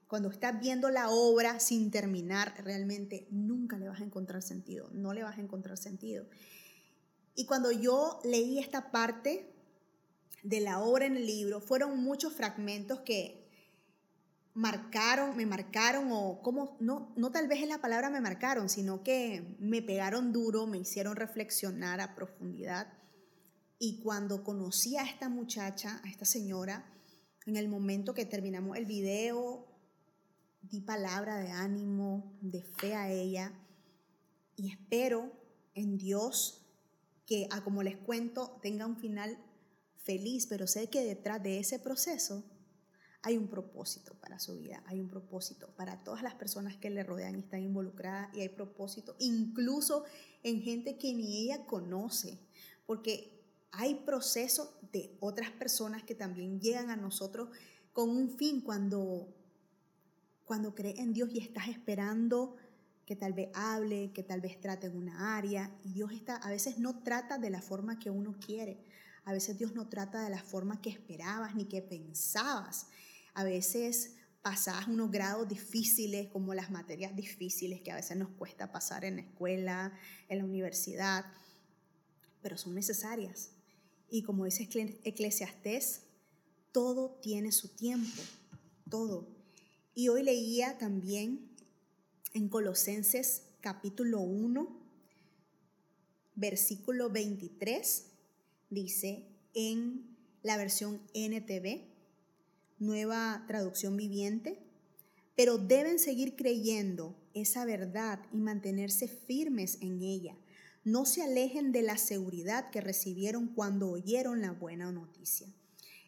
cuando 0.09 0.29
estás 0.29 0.61
viendo 0.61 0.91
la 0.91 1.11
obra 1.11 1.61
sin 1.61 1.91
terminar, 1.91 2.55
realmente 2.65 3.27
nunca 3.31 3.79
le 3.79 3.89
vas 3.89 4.01
a 4.01 4.05
encontrar 4.05 4.43
sentido, 4.43 4.91
no 4.93 5.13
le 5.13 5.23
vas 5.23 5.39
a 5.39 5.41
encontrar 5.41 5.79
sentido. 5.79 6.27
Y 7.35 7.47
cuando 7.47 7.73
yo 7.73 8.21
leí 8.25 8.59
esta 8.59 8.91
parte 8.91 9.55
de 10.43 10.61
la 10.61 10.81
obra 10.81 11.07
en 11.07 11.17
el 11.17 11.27
libro, 11.27 11.61
fueron 11.61 12.03
muchos 12.03 12.33
fragmentos 12.33 13.01
que 13.01 13.43
marcaron, 14.55 15.37
me 15.37 15.47
marcaron 15.47 16.09
o 16.11 16.43
como, 16.43 16.77
no, 16.81 17.13
no 17.17 17.33
tal 17.33 17.49
vez 17.49 17.63
es 17.63 17.69
la 17.69 17.81
palabra 17.81 18.11
me 18.11 18.21
marcaron, 18.21 18.69
sino 18.69 19.03
que 19.03 19.57
me 19.59 19.81
pegaron 19.81 20.33
duro, 20.33 20.67
me 20.67 20.79
hicieron 20.79 21.17
reflexionar 21.17 22.01
a 22.01 22.15
profundidad. 22.15 22.93
Y 23.79 24.01
cuando 24.03 24.45
conocí 24.45 24.97
a 24.97 25.05
esta 25.05 25.29
muchacha, 25.29 26.01
a 26.05 26.09
esta 26.09 26.25
señora, 26.25 26.85
en 27.47 27.57
el 27.57 27.69
momento 27.69 28.15
que 28.15 28.25
terminamos 28.25 28.77
el 28.77 28.87
video, 28.87 29.67
di 30.63 30.81
palabra 30.81 31.39
de 31.39 31.51
ánimo, 31.51 32.39
de 32.41 32.63
fe 32.63 32.95
a 32.95 33.11
ella 33.11 33.53
y 34.57 34.71
espero 34.71 35.33
en 35.75 35.99
Dios 35.99 36.65
que, 37.27 37.49
a 37.51 37.65
como 37.65 37.83
les 37.83 37.97
cuento, 37.97 38.59
tenga 38.63 38.87
un 38.87 38.97
final 38.97 39.39
feliz, 39.97 40.47
pero 40.47 40.67
sé 40.67 40.89
que 40.89 41.05
detrás 41.05 41.43
de 41.43 41.59
ese 41.59 41.79
proceso 41.79 42.45
hay 43.23 43.37
un 43.37 43.49
propósito 43.49 44.15
para 44.21 44.39
su 44.39 44.59
vida, 44.59 44.83
hay 44.87 45.01
un 45.01 45.09
propósito 45.09 45.69
para 45.77 46.03
todas 46.03 46.23
las 46.23 46.35
personas 46.35 46.77
que 46.77 46.91
le 46.91 47.05
rodean 47.05 47.37
y 47.37 47.41
están 47.41 47.63
involucradas 47.63 48.35
y 48.35 48.41
hay 48.41 48.49
propósito 48.49 49.15
incluso 49.21 50.05
en 50.43 50.61
gente 50.61 50.99
que 50.99 51.15
ni 51.15 51.45
ella 51.45 51.65
conoce, 51.67 52.41
porque 52.85 53.42
hay 53.73 53.95
proceso 53.95 54.79
de 54.93 55.17
otras 55.21 55.51
personas 55.51 56.03
que 56.05 56.15
también 56.15 56.61
llegan 56.61 56.91
a 56.91 56.97
nosotros 56.97 57.49
con 57.93 58.11
un 58.11 58.31
fin 58.31 58.61
cuando 58.61 59.35
cuando 60.45 60.75
crees 60.75 60.99
en 60.99 61.15
Dios 61.15 61.31
y 61.33 61.39
estás 61.39 61.69
esperando 61.69 62.57
que 63.07 63.17
tal 63.17 63.33
vez 63.33 63.49
hable, 63.55 64.13
que 64.13 64.23
tal 64.23 64.41
vez 64.41 64.61
trate 64.61 64.87
en 64.87 64.97
una 64.97 65.37
área 65.37 65.75
y 65.83 65.95
Dios 65.95 66.13
está 66.13 66.37
a 66.37 66.51
veces 66.51 66.79
no 66.79 67.03
trata 67.03 67.39
de 67.39 67.49
la 67.51 67.63
forma 67.63 67.99
que 67.99 68.11
uno 68.11 68.37
quiere. 68.39 68.85
A 69.25 69.33
veces 69.33 69.57
Dios 69.57 69.75
no 69.75 69.89
trata 69.89 70.23
de 70.23 70.31
la 70.31 70.43
forma 70.43 70.83
que 70.83 70.91
esperabas 70.91 71.55
ni 71.55 71.67
que 71.67 71.81
pensabas. 71.81 72.89
A 73.35 73.45
veces 73.45 74.17
pasas 74.43 74.89
unos 74.89 75.11
grados 75.11 75.49
difíciles, 75.49 76.29
como 76.29 76.53
las 76.55 76.71
materias 76.71 77.15
difíciles 77.15 77.81
que 77.81 77.93
a 77.93 77.97
veces 77.97 78.17
nos 78.17 78.31
cuesta 78.31 78.73
pasar 78.73 79.05
en 79.05 79.17
la 79.17 79.23
escuela, 79.23 79.93
en 80.29 80.39
la 80.39 80.45
universidad, 80.45 81.25
pero 82.43 82.59
son 82.59 82.75
necesarias. 82.75 83.53
Y 84.13 84.25
como 84.25 84.45
dice 84.45 84.69
Eclesiastés, 85.05 86.03
todo 86.71 87.19
tiene 87.23 87.51
su 87.51 87.69
tiempo, 87.69 88.21
todo. 88.91 89.27
Y 89.95 90.09
hoy 90.09 90.23
leía 90.23 90.77
también 90.77 91.49
en 92.35 92.51
Colosenses 92.51 93.45
capítulo 93.63 94.21
1, 94.21 94.69
versículo 96.35 97.09
23, 97.09 98.05
dice 98.69 99.25
en 99.55 100.15
la 100.43 100.59
versión 100.59 101.01
NTV, 101.15 101.81
nueva 102.81 103.47
traducción 103.49 103.97
viviente, 103.97 104.59
pero 105.37 105.57
deben 105.57 105.99
seguir 105.99 106.37
creyendo 106.37 107.17
esa 107.33 107.65
verdad 107.65 108.21
y 108.31 108.37
mantenerse 108.37 109.09
firmes 109.09 109.79
en 109.81 110.03
ella. 110.03 110.37
No 110.85 111.05
se 111.05 111.23
alejen 111.23 111.71
de 111.71 111.83
la 111.83 111.97
seguridad 111.97 112.71
que 112.71 112.81
recibieron 112.81 113.49
cuando 113.49 113.91
oyeron 113.91 114.41
la 114.41 114.53
buena 114.53 114.91
noticia. 114.91 115.49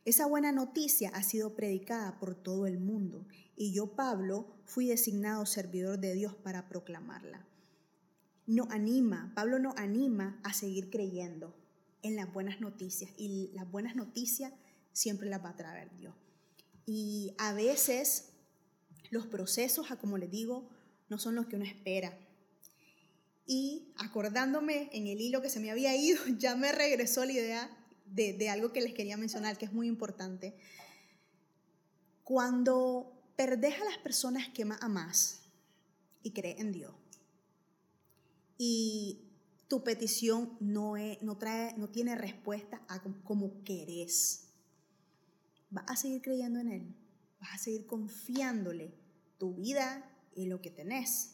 Esa 0.05 0.27
buena 0.27 0.53
noticia 0.53 1.11
ha 1.15 1.23
sido 1.23 1.55
predicada 1.55 2.19
por 2.19 2.35
todo 2.35 2.67
el 2.67 2.79
mundo 2.79 3.27
y 3.57 3.73
yo, 3.73 3.95
Pablo, 3.95 4.47
fui 4.65 4.89
designado 4.89 5.47
servidor 5.47 5.99
de 5.99 6.15
Dios 6.15 6.35
para 6.35 6.69
proclamarla. 6.69 7.47
nos 8.47 8.69
anima, 8.71 9.33
Pablo 9.35 9.59
nos 9.59 9.77
anima 9.77 10.41
a 10.43 10.53
seguir 10.53 10.91
creyendo 10.91 11.55
en 12.03 12.17
las 12.17 12.31
buenas 12.33 12.61
noticias 12.61 13.11
y 13.17 13.51
las 13.55 13.71
buenas 13.71 13.97
noticias 13.97 14.53
siempre 14.93 15.31
las 15.31 15.43
va 15.43 15.51
a 15.51 15.57
traer 15.57 15.95
Dios. 15.97 16.15
Y 16.85 17.35
a 17.39 17.55
veces 17.55 18.33
los 19.11 19.27
procesos, 19.27 19.87
como 20.01 20.19
les 20.19 20.31
digo, 20.31 20.69
no 21.09 21.19
son 21.19 21.35
los 21.35 21.47
que 21.47 21.57
uno 21.57 21.65
espera. 21.65 22.19
Y 23.47 23.93
acordándome 23.97 24.89
en 24.93 25.07
el 25.07 25.21
hilo 25.21 25.43
que 25.43 25.51
se 25.51 25.61
me 25.61 25.71
había 25.71 25.97
ido, 25.97 26.19
ya 26.39 26.57
me 26.57 26.73
regresó 26.73 27.25
la 27.25 27.33
idea 27.33 27.87
de, 28.07 28.33
de 28.33 28.49
algo 28.49 28.73
que 28.73 28.81
les 28.81 28.95
quería 28.95 29.17
mencionar, 29.17 29.59
que 29.59 29.67
es 29.67 29.73
muy 29.73 29.87
importante. 29.87 30.57
Cuando 32.23 33.13
perdés 33.37 33.81
a 33.81 33.85
las 33.85 33.99
personas 33.99 34.49
que 34.49 34.65
más 34.65 34.83
amas 34.83 35.43
y 36.23 36.31
crees 36.33 36.61
en 36.61 36.73
Dios, 36.73 36.95
y 38.57 39.25
tu 39.69 39.83
petición 39.83 40.57
no, 40.61 40.95
no, 41.23 41.37
trae, 41.37 41.75
no 41.77 41.89
tiene 41.89 42.15
respuesta 42.15 42.83
a 42.89 43.03
como 43.25 43.65
querés, 43.65 44.49
vas 45.71 45.85
a 45.89 45.97
seguir 45.97 46.23
creyendo 46.23 46.61
en 46.61 46.69
Él, 46.71 46.97
vas 47.41 47.55
a 47.55 47.59
seguir 47.59 47.87
confiándole 47.87 48.95
tu 49.39 49.55
vida 49.55 50.11
y 50.35 50.47
lo 50.47 50.61
que 50.61 50.71
tenés. 50.71 51.34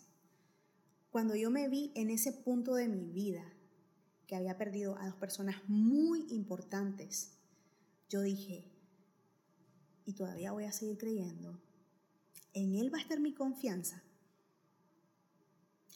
Cuando 1.10 1.34
yo 1.34 1.50
me 1.50 1.68
vi 1.68 1.90
en 1.94 2.08
ese 2.08 2.32
punto 2.32 2.74
de 2.74 2.86
mi 2.86 3.10
vida, 3.10 3.44
que 4.28 4.36
había 4.36 4.56
perdido 4.56 4.96
a 4.96 5.06
dos 5.06 5.16
personas 5.16 5.56
muy 5.68 6.24
importantes, 6.30 7.32
yo 8.08 8.22
dije, 8.22 8.70
y 10.04 10.12
todavía 10.12 10.52
voy 10.52 10.64
a 10.64 10.72
seguir 10.72 10.98
creyendo, 10.98 11.60
en 12.52 12.76
Él 12.76 12.94
va 12.94 12.98
a 12.98 13.02
estar 13.02 13.18
mi 13.18 13.34
confianza. 13.34 14.02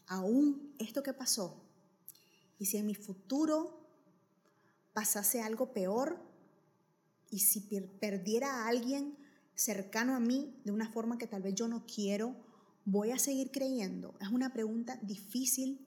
Aún 0.06 0.74
esto 0.78 1.04
que 1.04 1.12
pasó, 1.12 1.64
y 2.58 2.66
si 2.66 2.76
en 2.76 2.86
mi 2.86 2.96
futuro 2.96 3.88
pasase 4.92 5.42
algo 5.42 5.72
peor, 5.72 6.18
y 7.30 7.38
si 7.38 7.60
perdiera 8.00 8.64
a 8.64 8.68
alguien 8.68 9.16
cercano 9.54 10.14
a 10.14 10.20
mí 10.20 10.60
de 10.64 10.72
una 10.72 10.92
forma 10.92 11.18
que 11.18 11.26
tal 11.26 11.42
vez 11.42 11.54
yo 11.54 11.68
no 11.68 11.86
quiero, 11.86 12.34
voy 12.84 13.10
a 13.10 13.18
seguir 13.18 13.50
creyendo. 13.50 14.14
Es 14.20 14.28
una 14.28 14.52
pregunta 14.52 14.98
difícil 15.02 15.86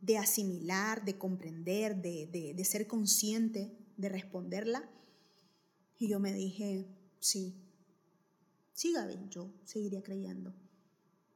de 0.00 0.18
asimilar, 0.18 1.04
de 1.04 1.18
comprender, 1.18 2.00
de, 2.00 2.64
ser 2.64 2.86
consciente, 2.86 3.76
de 3.96 4.08
responderla. 4.08 4.88
Y 5.98 6.08
yo 6.08 6.18
me 6.18 6.32
dije, 6.32 6.86
sí, 7.18 7.54
sí, 8.72 8.92
Gaby, 8.92 9.18
yo 9.28 9.52
seguiría 9.64 10.02
creyendo. 10.02 10.54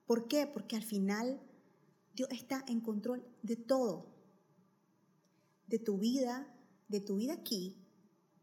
¿Por 0.07 0.29
qué? 0.29 0.47
Porque 0.47 0.77
al 0.77 0.83
final 0.83 1.41
Dios 2.15 2.29
está 2.31 2.65
en 2.69 2.81
control 2.81 3.27
de 3.43 3.57
todo, 3.57 4.15
de 5.67 5.79
tu 5.79 5.99
vida, 5.99 6.49
de 6.89 7.01
tu 7.01 7.17
vida 7.17 7.35
aquí 7.35 7.77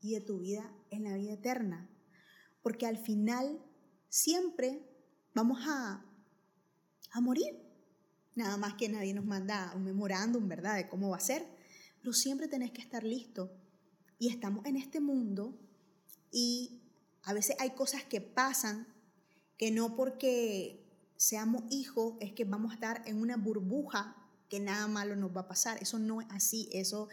y 0.01 0.13
de 0.13 0.21
tu 0.21 0.39
vida 0.39 0.71
en 0.91 1.03
la 1.03 1.15
vida 1.15 1.33
eterna. 1.33 1.89
Porque 2.61 2.85
al 2.85 2.97
final 2.97 3.59
siempre 4.09 4.90
vamos 5.33 5.59
a, 5.67 6.03
a 7.11 7.21
morir. 7.21 7.59
Nada 8.35 8.57
más 8.57 8.75
que 8.75 8.89
nadie 8.89 9.13
nos 9.13 9.25
manda 9.25 9.73
un 9.75 9.83
memorándum, 9.83 10.47
¿verdad?, 10.47 10.75
de 10.75 10.87
cómo 10.87 11.09
va 11.09 11.17
a 11.17 11.21
ser. 11.21 11.45
Pero 11.99 12.13
siempre 12.13 12.47
tenés 12.47 12.71
que 12.71 12.81
estar 12.81 13.03
listo. 13.03 13.51
Y 14.17 14.29
estamos 14.29 14.65
en 14.65 14.77
este 14.77 14.99
mundo 14.99 15.57
y 16.31 16.81
a 17.23 17.33
veces 17.33 17.55
hay 17.59 17.71
cosas 17.71 18.03
que 18.03 18.21
pasan 18.21 18.87
que 19.57 19.71
no 19.71 19.95
porque 19.95 20.81
seamos 21.17 21.63
hijos 21.69 22.15
es 22.19 22.33
que 22.33 22.45
vamos 22.45 22.71
a 22.71 22.75
estar 22.75 23.03
en 23.05 23.21
una 23.21 23.37
burbuja 23.37 24.15
que 24.49 24.59
nada 24.59 24.87
malo 24.87 25.15
nos 25.15 25.35
va 25.35 25.41
a 25.41 25.47
pasar. 25.47 25.81
Eso 25.81 25.99
no 25.99 26.21
es 26.21 26.27
así. 26.31 26.69
Eso 26.71 27.09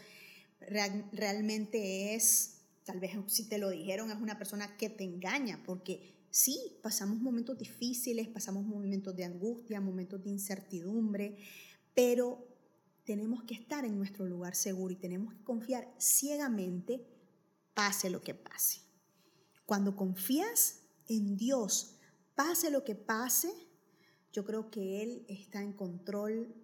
realmente 0.59 2.15
es, 2.15 2.61
tal 2.85 2.99
vez 2.99 3.11
si 3.27 3.47
te 3.47 3.57
lo 3.57 3.69
dijeron, 3.69 4.11
es 4.11 4.17
una 4.17 4.37
persona 4.37 4.77
que 4.77 4.89
te 4.89 5.03
engaña 5.03 5.61
porque 5.65 6.18
sí, 6.31 6.77
pasamos 6.81 7.19
momentos 7.19 7.57
difíciles, 7.57 8.27
pasamos 8.27 8.65
momentos 8.65 9.15
de 9.15 9.25
angustia, 9.25 9.81
momentos 9.81 10.23
de 10.23 10.29
incertidumbre, 10.29 11.37
pero 11.93 12.47
tenemos 13.03 13.43
que 13.43 13.55
estar 13.55 13.85
en 13.85 13.97
nuestro 13.97 14.25
lugar 14.25 14.55
seguro 14.55 14.93
y 14.93 14.97
tenemos 14.97 15.33
que 15.33 15.43
confiar 15.43 15.91
ciegamente, 15.97 17.05
pase 17.73 18.09
lo 18.09 18.21
que 18.21 18.35
pase. 18.35 18.81
Cuando 19.65 19.95
confías 19.95 20.81
en 21.07 21.35
Dios, 21.37 21.97
pase 22.35 22.69
lo 22.69 22.83
que 22.83 22.95
pase, 22.95 23.51
yo 24.31 24.45
creo 24.45 24.69
que 24.69 25.01
Él 25.01 25.25
está 25.27 25.61
en 25.61 25.73
control 25.73 26.55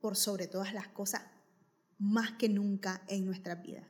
por 0.00 0.16
sobre 0.16 0.46
todas 0.46 0.74
las 0.74 0.88
cosas, 0.88 1.22
más 1.98 2.32
que 2.32 2.48
nunca 2.48 3.02
en 3.08 3.24
nuestra 3.24 3.54
vida. 3.54 3.88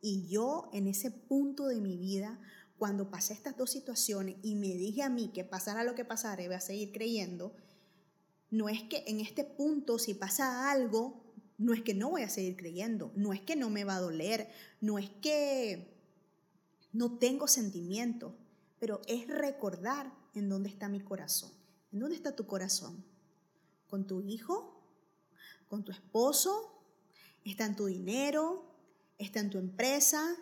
Y 0.00 0.26
yo 0.28 0.70
en 0.72 0.86
ese 0.86 1.10
punto 1.10 1.66
de 1.66 1.80
mi 1.80 1.96
vida, 1.96 2.40
cuando 2.82 3.12
pasé 3.12 3.32
estas 3.32 3.56
dos 3.56 3.70
situaciones 3.70 4.34
y 4.42 4.56
me 4.56 4.74
dije 4.74 5.04
a 5.04 5.08
mí 5.08 5.30
que 5.32 5.44
pasara 5.44 5.84
lo 5.84 5.94
que 5.94 6.04
pasara, 6.04 6.42
iba 6.42 6.56
a 6.56 6.60
seguir 6.60 6.90
creyendo, 6.90 7.54
no 8.50 8.68
es 8.68 8.82
que 8.82 9.04
en 9.06 9.20
este 9.20 9.44
punto 9.44 10.00
si 10.00 10.14
pasa 10.14 10.68
algo, 10.68 11.22
no 11.58 11.74
es 11.74 11.82
que 11.82 11.94
no 11.94 12.10
voy 12.10 12.22
a 12.22 12.28
seguir 12.28 12.56
creyendo, 12.56 13.12
no 13.14 13.32
es 13.32 13.40
que 13.40 13.54
no 13.54 13.70
me 13.70 13.84
va 13.84 13.94
a 13.94 14.00
doler, 14.00 14.48
no 14.80 14.98
es 14.98 15.08
que 15.08 15.96
no 16.92 17.18
tengo 17.18 17.46
sentimiento, 17.46 18.36
pero 18.80 19.00
es 19.06 19.28
recordar 19.28 20.12
en 20.34 20.48
dónde 20.48 20.68
está 20.68 20.88
mi 20.88 20.98
corazón. 20.98 21.52
¿En 21.92 22.00
dónde 22.00 22.16
está 22.16 22.34
tu 22.34 22.48
corazón? 22.48 23.04
¿Con 23.86 24.08
tu 24.08 24.22
hijo? 24.22 24.82
¿Con 25.68 25.84
tu 25.84 25.92
esposo? 25.92 26.82
¿Está 27.44 27.64
en 27.64 27.76
tu 27.76 27.86
dinero? 27.86 28.64
¿Está 29.18 29.38
en 29.38 29.50
tu 29.50 29.58
empresa? 29.58 30.36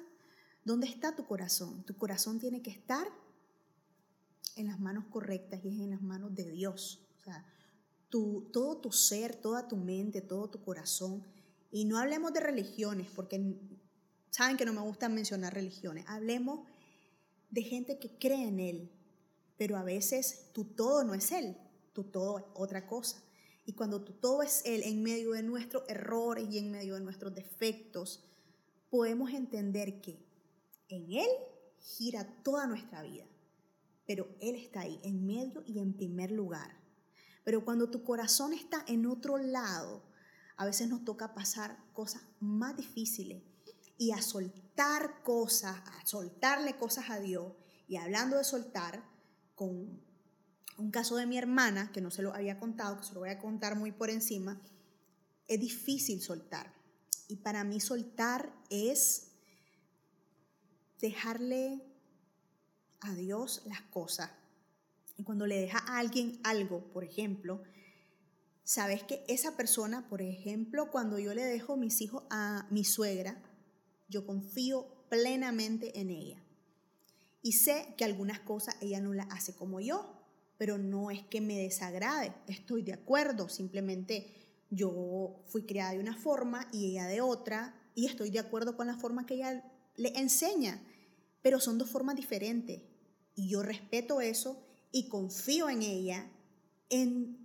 ¿Dónde 0.71 0.87
está 0.87 1.17
tu 1.17 1.27
corazón? 1.27 1.83
Tu 1.83 1.97
corazón 1.97 2.39
tiene 2.39 2.63
que 2.63 2.71
estar 2.71 3.05
en 4.55 4.69
las 4.69 4.79
manos 4.79 5.05
correctas 5.11 5.59
y 5.65 5.69
es 5.69 5.81
en 5.81 5.91
las 5.91 6.01
manos 6.01 6.33
de 6.37 6.49
Dios. 6.49 7.05
O 7.19 7.25
sea, 7.25 7.45
todo 8.09 8.77
tu 8.77 8.93
ser, 8.93 9.35
toda 9.35 9.67
tu 9.67 9.77
mente, 9.77 10.21
todo 10.21 10.49
tu 10.49 10.63
corazón. 10.63 11.25
Y 11.73 11.87
no 11.87 11.99
hablemos 11.99 12.33
de 12.33 12.39
religiones, 12.39 13.09
porque 13.17 13.59
saben 14.31 14.57
que 14.57 14.65
no 14.65 14.73
me 14.73 14.81
gusta 14.81 15.09
mencionar 15.09 15.55
religiones. 15.55 16.05
Hablemos 16.07 16.61
de 17.51 17.63
gente 17.63 17.99
que 17.99 18.17
cree 18.17 18.47
en 18.47 18.61
Él, 18.61 18.93
pero 19.57 19.77
a 19.77 19.83
veces 19.83 20.53
tu 20.53 20.67
todo 20.67 21.03
no 21.03 21.15
es 21.15 21.33
Él, 21.33 21.57
tu 21.93 22.05
todo 22.05 22.39
es 22.39 22.45
otra 22.55 22.87
cosa. 22.87 23.21
Y 23.67 23.73
cuando 23.73 24.05
tu 24.05 24.13
todo 24.13 24.45
es 24.45 24.63
Él, 24.65 24.85
en 24.85 25.03
medio 25.03 25.33
de 25.33 25.43
nuestros 25.43 25.83
errores 25.89 26.47
y 26.49 26.59
en 26.59 26.71
medio 26.71 26.95
de 26.95 27.01
nuestros 27.01 27.35
defectos, 27.35 28.23
podemos 28.89 29.33
entender 29.33 30.01
que 30.01 30.30
en 30.91 31.11
Él 31.13 31.29
gira 31.81 32.25
toda 32.43 32.67
nuestra 32.67 33.03
vida, 33.03 33.25
pero 34.07 34.29
Él 34.41 34.57
está 34.57 34.81
ahí, 34.81 35.01
en 35.03 35.25
medio 35.27 35.63
y 35.67 35.79
en 35.79 35.95
primer 35.95 36.31
lugar. 36.31 36.79
Pero 37.45 37.65
cuando 37.65 37.91
tu 37.91 38.05
corazón 38.05 38.53
está 38.53 38.85
en 38.87 39.07
otro 39.07 39.39
lado, 39.39 40.03
a 40.57 40.67
veces 40.67 40.89
nos 40.89 41.05
toca 41.05 41.35
pasar 41.35 41.79
cosas 41.95 42.23
más 42.39 42.77
difíciles 42.77 43.43
y 43.97 44.13
a 44.13 44.21
soltar 44.21 45.23
cosas, 45.23 45.77
a 45.87 46.07
soltarle 46.07 46.77
cosas 46.77 47.09
a 47.11 47.19
Dios. 47.19 47.53
Y 47.89 47.97
hablando 47.97 48.37
de 48.37 48.45
soltar, 48.45 49.03
con 49.55 50.01
un 50.77 50.91
caso 50.91 51.17
de 51.17 51.27
mi 51.27 51.39
hermana, 51.39 51.91
que 51.93 52.01
no 52.01 52.11
se 52.11 52.23
lo 52.23 52.35
había 52.35 52.59
contado, 52.59 52.99
que 52.99 53.05
se 53.05 53.15
lo 53.15 53.21
voy 53.21 53.31
a 53.31 53.39
contar 53.39 53.77
muy 53.77 53.93
por 53.93 54.11
encima, 54.11 54.61
es 55.49 55.61
difícil 55.61 56.21
soltar. 56.21 56.73
Y 57.29 57.37
para 57.37 57.65
mí 57.65 57.81
soltar 57.81 58.53
es 58.71 59.30
dejarle 61.01 61.83
a 63.01 63.15
Dios 63.15 63.63
las 63.67 63.81
cosas. 63.83 64.31
Y 65.17 65.23
cuando 65.23 65.47
le 65.47 65.61
deja 65.61 65.79
a 65.79 65.99
alguien 65.99 66.41
algo, 66.45 66.93
por 66.93 67.05
ejemplo, 67.05 67.63
sabes 68.65 69.03
que 69.03 69.25
esa 69.29 69.57
persona, 69.57 70.09
por 70.09 70.23
ejemplo, 70.23 70.91
cuando 70.91 71.19
yo 71.19 71.35
le 71.35 71.45
dejo 71.45 71.77
mis 71.77 72.01
hijos 72.01 72.25
a 72.31 72.67
mi 72.71 72.85
suegra, 72.85 73.43
yo 74.09 74.27
confío 74.27 74.87
plenamente 75.09 75.99
en 76.01 76.11
ella. 76.11 76.43
Y 77.43 77.53
sé 77.53 77.95
que 77.97 78.05
algunas 78.05 78.41
cosas 78.41 78.77
ella 78.81 79.01
no 79.01 79.15
las 79.15 79.27
hace 79.31 79.55
como 79.55 79.81
yo, 79.81 80.17
pero 80.59 80.77
no 80.77 81.11
es 81.11 81.23
que 81.23 81.41
me 81.41 81.59
desagrade, 81.59 82.35
estoy 82.47 82.83
de 82.83 82.93
acuerdo, 82.93 83.49
simplemente 83.49 84.37
yo 84.69 85.43
fui 85.47 85.65
criada 85.65 85.93
de 85.93 86.01
una 86.01 86.15
forma 86.15 86.69
y 86.71 86.91
ella 86.91 87.07
de 87.07 87.23
otra, 87.23 87.75
y 87.95 88.07
estoy 88.07 88.31
de 88.31 88.41
acuerdo 88.41 88.77
con 88.77 88.87
la 88.87 88.97
forma 88.97 89.27
que 89.27 89.35
ella 89.35 89.65
le 89.97 90.19
enseña 90.19 90.81
pero 91.43 91.61
son 91.61 91.79
dos 91.79 91.91
formas 91.91 92.17
diferentes. 92.17 92.83
Y 93.35 93.49
yo 93.49 93.63
respeto 93.63 94.21
eso 94.21 94.63
y 94.93 95.09
confío 95.09 95.69
en 95.69 95.83
ella 95.83 96.31
en 96.89 97.39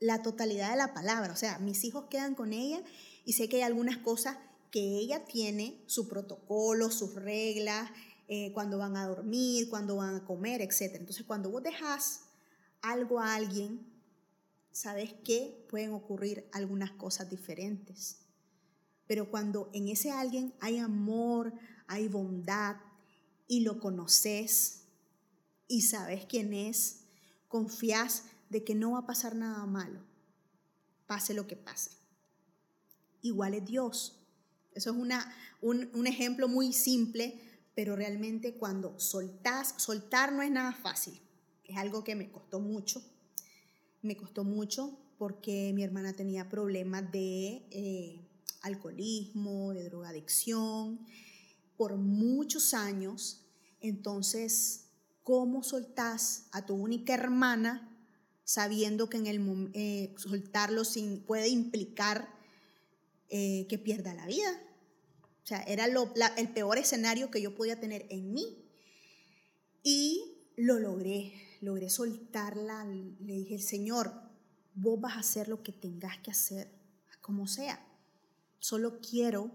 la 0.00 0.22
totalidad 0.22 0.70
de 0.70 0.76
la 0.76 0.94
palabra. 0.94 1.32
O 1.32 1.36
sea, 1.36 1.58
mis 1.58 1.84
hijos 1.84 2.06
quedan 2.10 2.34
con 2.34 2.52
ella 2.52 2.82
y 3.24 3.34
sé 3.34 3.48
que 3.48 3.56
hay 3.56 3.62
algunas 3.62 3.98
cosas 3.98 4.38
que 4.70 4.80
ella 4.80 5.24
tiene, 5.24 5.82
su 5.86 6.08
protocolo, 6.08 6.90
sus 6.90 7.14
reglas, 7.14 7.90
eh, 8.28 8.52
cuando 8.52 8.78
van 8.78 8.96
a 8.96 9.06
dormir, 9.06 9.68
cuando 9.70 9.96
van 9.96 10.16
a 10.16 10.24
comer, 10.24 10.60
etc. 10.60 10.96
Entonces, 10.96 11.24
cuando 11.24 11.50
vos 11.50 11.62
dejas 11.62 12.22
algo 12.82 13.20
a 13.20 13.34
alguien, 13.34 13.86
¿sabes 14.72 15.14
qué? 15.24 15.64
Pueden 15.70 15.92
ocurrir 15.92 16.48
algunas 16.52 16.90
cosas 16.90 17.30
diferentes. 17.30 18.18
Pero 19.06 19.30
cuando 19.30 19.70
en 19.72 19.88
ese 19.88 20.10
alguien 20.10 20.52
hay 20.60 20.78
amor, 20.78 21.52
hay 21.86 22.08
bondad 22.08 22.76
y 23.46 23.60
lo 23.60 23.78
conoces 23.78 24.82
y 25.68 25.82
sabes 25.82 26.26
quién 26.26 26.52
es, 26.52 27.00
confías 27.48 28.24
de 28.50 28.64
que 28.64 28.74
no 28.74 28.92
va 28.92 29.00
a 29.00 29.06
pasar 29.06 29.34
nada 29.34 29.66
malo, 29.66 30.00
pase 31.06 31.34
lo 31.34 31.46
que 31.46 31.56
pase. 31.56 31.90
Igual 33.22 33.54
es 33.54 33.64
Dios. 33.64 34.20
Eso 34.74 34.90
es 34.90 34.96
una, 34.96 35.34
un, 35.60 35.90
un 35.94 36.06
ejemplo 36.06 36.48
muy 36.48 36.72
simple, 36.72 37.40
pero 37.74 37.96
realmente 37.96 38.54
cuando 38.54 38.98
soltás, 39.00 39.74
soltar 39.78 40.32
no 40.32 40.42
es 40.42 40.50
nada 40.50 40.72
fácil. 40.72 41.20
Es 41.64 41.76
algo 41.76 42.04
que 42.04 42.14
me 42.14 42.30
costó 42.30 42.60
mucho. 42.60 43.02
Me 44.02 44.16
costó 44.16 44.44
mucho 44.44 44.98
porque 45.18 45.72
mi 45.74 45.82
hermana 45.82 46.12
tenía 46.12 46.48
problemas 46.48 47.10
de 47.10 47.66
eh, 47.70 48.20
alcoholismo, 48.62 49.72
de 49.72 49.84
drogadicción, 49.84 51.00
por 51.76 51.96
muchos 51.96 52.74
años. 52.74 53.44
Entonces, 53.80 54.88
¿cómo 55.22 55.62
soltás 55.62 56.46
a 56.52 56.66
tu 56.66 56.74
única 56.74 57.14
hermana 57.14 57.92
sabiendo 58.44 59.08
que 59.08 59.16
en 59.18 59.26
el 59.26 59.70
eh, 59.74 60.14
soltarlo 60.16 60.82
puede 61.26 61.48
implicar 61.48 62.28
eh, 63.28 63.66
que 63.68 63.78
pierda 63.78 64.14
la 64.14 64.26
vida? 64.26 64.50
O 65.42 65.46
sea, 65.46 65.62
era 65.62 65.86
el 65.86 66.48
peor 66.48 66.78
escenario 66.78 67.30
que 67.30 67.40
yo 67.40 67.54
podía 67.54 67.78
tener 67.78 68.06
en 68.10 68.32
mí. 68.32 68.64
Y 69.84 70.50
lo 70.56 70.80
logré, 70.80 71.32
logré 71.60 71.88
soltarla. 71.88 72.84
Le 72.84 73.32
dije, 73.32 73.60
Señor, 73.60 74.12
vos 74.74 75.00
vas 75.00 75.16
a 75.16 75.20
hacer 75.20 75.48
lo 75.48 75.62
que 75.62 75.70
tengas 75.70 76.18
que 76.18 76.32
hacer, 76.32 76.68
como 77.20 77.46
sea. 77.46 77.80
Solo 78.58 79.00
quiero 79.00 79.52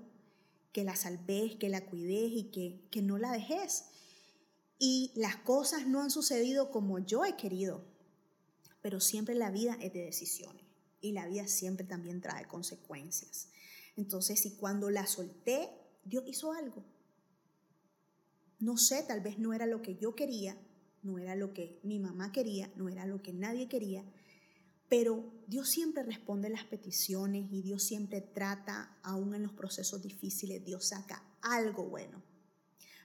que 0.71 0.83
la 0.83 0.95
salves, 0.95 1.55
que 1.55 1.69
la 1.69 1.85
cuides 1.85 2.31
y 2.33 2.43
que, 2.51 2.87
que 2.89 3.01
no 3.01 3.17
la 3.17 3.31
dejes. 3.31 3.85
Y 4.79 5.11
las 5.15 5.35
cosas 5.37 5.87
no 5.87 6.01
han 6.01 6.09
sucedido 6.09 6.71
como 6.71 6.99
yo 6.99 7.23
he 7.25 7.35
querido, 7.35 7.83
pero 8.81 8.99
siempre 8.99 9.35
la 9.35 9.51
vida 9.51 9.77
es 9.79 9.93
de 9.93 10.03
decisiones 10.03 10.65
y 11.01 11.11
la 11.11 11.27
vida 11.27 11.47
siempre 11.47 11.85
también 11.85 12.21
trae 12.21 12.47
consecuencias. 12.47 13.49
Entonces, 13.95 14.39
si 14.39 14.55
cuando 14.55 14.89
la 14.89 15.05
solté, 15.07 15.69
Dios 16.03 16.23
hizo 16.27 16.53
algo. 16.53 16.83
No 18.59 18.77
sé, 18.77 19.03
tal 19.03 19.21
vez 19.21 19.39
no 19.39 19.53
era 19.53 19.65
lo 19.65 19.81
que 19.81 19.97
yo 19.97 20.15
quería, 20.15 20.57
no 21.03 21.17
era 21.17 21.35
lo 21.35 21.53
que 21.53 21.79
mi 21.83 21.99
mamá 21.99 22.31
quería, 22.31 22.71
no 22.75 22.89
era 22.89 23.05
lo 23.05 23.21
que 23.21 23.33
nadie 23.33 23.67
quería, 23.67 24.05
pero 24.91 25.23
Dios 25.47 25.69
siempre 25.69 26.03
responde 26.03 26.49
las 26.49 26.65
peticiones 26.65 27.45
y 27.49 27.61
Dios 27.61 27.81
siempre 27.81 28.19
trata, 28.19 28.97
aún 29.03 29.33
en 29.33 29.43
los 29.43 29.53
procesos 29.53 30.01
difíciles, 30.01 30.65
Dios 30.65 30.89
saca 30.89 31.23
algo 31.41 31.85
bueno. 31.85 32.21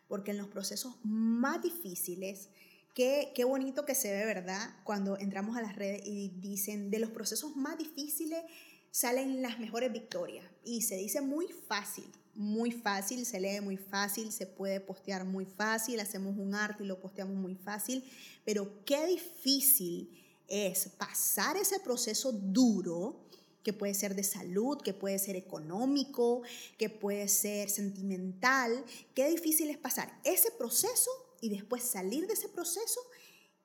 Porque 0.09 0.33
en 0.33 0.39
los 0.39 0.49
procesos 0.49 0.97
más 1.05 1.63
difíciles, 1.63 2.49
qué, 2.93 3.31
qué 3.37 3.45
bonito 3.45 3.85
que 3.85 3.95
se 3.95 4.13
ve, 4.13 4.25
¿verdad? 4.25 4.75
Cuando 4.83 5.17
entramos 5.17 5.57
a 5.57 5.63
las 5.63 5.77
redes 5.77 6.03
y 6.05 6.31
dicen, 6.41 6.91
de 6.91 6.99
los 6.99 7.11
procesos 7.11 7.55
más 7.55 7.79
difíciles 7.79 8.43
salen 8.91 9.41
las 9.41 9.61
mejores 9.61 9.93
victorias. 9.93 10.45
Y 10.65 10.83
se 10.83 10.97
dice 10.97 11.21
muy 11.21 11.47
fácil, 11.69 12.07
muy 12.35 12.73
fácil, 12.73 13.25
se 13.25 13.39
lee 13.39 13.61
muy 13.61 13.77
fácil, 13.77 14.33
se 14.33 14.47
puede 14.49 14.81
postear 14.81 15.25
muy 15.25 15.45
fácil, 15.45 16.01
hacemos 16.01 16.37
un 16.37 16.57
arte 16.57 16.83
y 16.83 16.89
lo 16.89 16.99
posteamos 16.99 17.37
muy 17.37 17.55
fácil, 17.55 18.03
pero 18.45 18.85
qué 18.85 19.07
difícil 19.07 20.26
es 20.49 20.89
pasar 20.91 21.57
ese 21.57 21.81
proceso 21.81 22.33
duro, 22.33 23.27
que 23.67 23.73
puede 23.73 23.95
ser 23.95 24.15
de 24.15 24.23
salud, 24.23 24.81
que 24.81 24.95
puede 24.95 25.19
ser 25.19 25.35
económico, 25.35 26.43
que 26.79 26.89
puede 26.89 27.27
ser 27.27 27.69
sentimental. 27.69 28.85
Qué 29.13 29.29
difícil 29.29 29.71
es 29.71 29.77
pasar 29.77 30.21
ese 30.23 30.53
proceso 30.53 31.11
y 31.41 31.49
después 31.49 31.83
salir 31.83 32.29
de 32.29 32.35
ese 32.35 32.49
proceso 32.49 33.01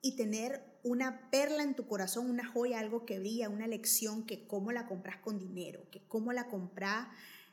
y 0.01 0.15
tener 0.15 0.79
una 0.83 1.29
perla 1.29 1.61
en 1.61 1.75
tu 1.75 1.85
corazón, 1.85 2.31
una 2.31 2.47
joya, 2.47 2.79
algo 2.79 3.05
que 3.05 3.19
brilla, 3.19 3.49
una 3.49 3.67
lección 3.67 4.25
que 4.25 4.47
cómo 4.47 4.71
la 4.71 4.87
compras 4.87 5.17
con 5.17 5.37
dinero, 5.37 5.87
que 5.91 6.01
cómo 6.07 6.33
la 6.33 6.47
compras, 6.47 7.07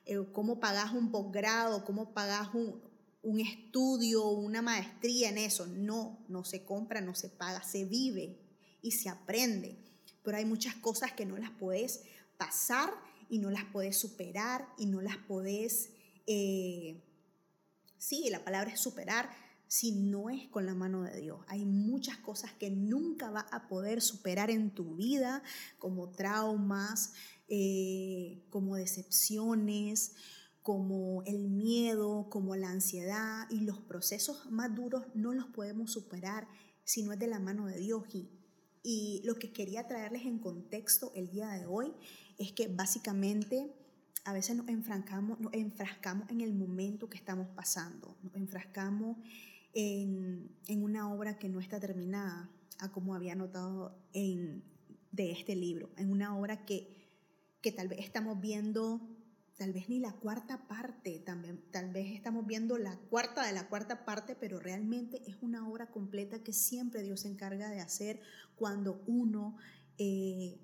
eh, 0.07 0.17
cómo 0.33 0.59
pagas 0.59 0.93
un 0.93 1.11
posgrado, 1.11 1.85
cómo 1.85 2.15
pagas 2.15 2.55
un, 2.55 2.81
un 3.21 3.41
estudio, 3.41 4.27
una 4.27 4.63
maestría 4.63 5.29
en 5.29 5.37
eso. 5.37 5.67
No, 5.67 6.25
no 6.29 6.45
se 6.45 6.65
compra, 6.65 7.03
no 7.03 7.15
se 7.15 7.29
paga, 7.29 7.63
se 7.63 7.85
vive 7.85 8.48
y 8.83 8.93
se 8.93 9.09
aprende. 9.09 9.79
Pero 10.23 10.37
hay 10.37 10.45
muchas 10.45 10.75
cosas 10.77 11.13
que 11.13 11.27
no 11.27 11.37
las 11.37 11.51
puedes 11.51 12.03
pasar 12.37 12.93
y 13.29 13.39
no 13.39 13.51
las 13.51 13.65
puedes 13.67 13.99
superar 13.99 14.67
y 14.79 14.87
no 14.87 15.01
las 15.01 15.17
puedes, 15.17 15.91
eh, 16.27 17.03
sí, 17.99 18.29
la 18.31 18.45
palabra 18.45 18.73
es 18.73 18.81
superar, 18.81 19.31
si 19.67 19.93
no 19.93 20.31
es 20.31 20.49
con 20.49 20.65
la 20.65 20.75
mano 20.75 21.03
de 21.03 21.21
Dios. 21.21 21.45
Hay 21.47 21.67
muchas 21.67 22.17
cosas 22.17 22.53
que 22.53 22.71
nunca 22.71 23.31
va 23.31 23.47
a 23.53 23.69
poder 23.69 24.01
superar 24.01 24.51
en 24.51 24.71
tu 24.71 24.97
vida, 24.97 25.43
como 25.79 26.11
traumas, 26.11 27.13
eh, 27.49 28.43
como 28.51 28.77
decepciones, 28.77 30.15
como 30.63 31.23
el 31.25 31.49
miedo, 31.49 32.29
como 32.31 32.57
la 32.57 32.71
ansiedad 32.71 33.47
y 33.51 33.61
los 33.61 33.79
procesos 33.79 34.51
más 34.51 34.75
duros 34.75 35.07
no 35.15 35.33
los 35.33 35.47
podemos 35.47 35.93
superar 35.93 36.49
si 36.85 37.03
no 37.03 37.13
es 37.13 37.19
de 37.19 37.27
la 37.27 37.39
mano 37.39 37.67
de 37.67 37.79
Dios. 37.79 38.05
Y 38.15 38.29
y 38.83 39.21
lo 39.25 39.37
que 39.37 39.53
quería 39.53 39.87
traerles 39.87 40.25
en 40.25 40.39
contexto 40.39 41.13
el 41.15 41.31
día 41.31 41.49
de 41.51 41.67
hoy 41.67 41.93
es 42.39 42.53
que 42.53 42.69
básicamente 42.69 43.73
a 44.25 44.33
veces 44.33 44.57
nos 44.57 44.69
enfrascamos, 44.69 45.41
nos 45.41 45.53
enfrascamos 45.55 46.29
en 46.31 46.41
el 46.41 46.55
momento 46.55 47.09
que 47.09 47.17
estamos 47.17 47.49
pasando, 47.55 48.17
nos 48.23 48.35
enfrascamos 48.35 49.17
en, 49.73 50.51
en 50.67 50.83
una 50.83 51.13
obra 51.13 51.39
que 51.39 51.49
no 51.49 51.61
está 51.61 51.81
terminada, 51.81 52.51
a 52.79 52.91
como 52.93 53.15
había 53.15 53.35
notado 53.35 53.99
en, 54.13 54.63
de 55.13 55.33
este 55.33 55.57
libro, 55.57 55.91
en 55.97 56.11
una 56.11 56.37
obra 56.37 56.65
que, 56.65 56.89
que 57.61 57.73
tal 57.73 57.89
vez 57.89 58.01
estamos 58.01 58.41
viendo 58.41 59.01
tal 59.59 59.73
vez 59.73 59.89
ni 59.89 59.99
la 59.99 60.13
cuarta 60.13 60.69
parte, 60.69 61.19
también, 61.19 61.61
tal 61.73 61.91
vez 61.91 62.15
estamos 62.15 62.47
viendo 62.47 62.79
la 62.79 62.97
cuarta 63.11 63.45
de 63.45 63.53
la 63.53 63.69
cuarta 63.69 64.05
parte, 64.05 64.37
pero 64.37 64.61
realmente 64.61 65.21
es 65.29 65.37
una 65.43 65.69
obra 65.69 65.91
completa 65.91 66.45
que 66.45 66.53
siempre 66.53 67.03
Dios 67.03 67.21
se 67.21 67.29
encarga 67.29 67.69
de 67.69 67.81
hacer 67.81 68.21
cuando 68.55 69.03
uno 69.09 69.57
eh, 69.99 70.61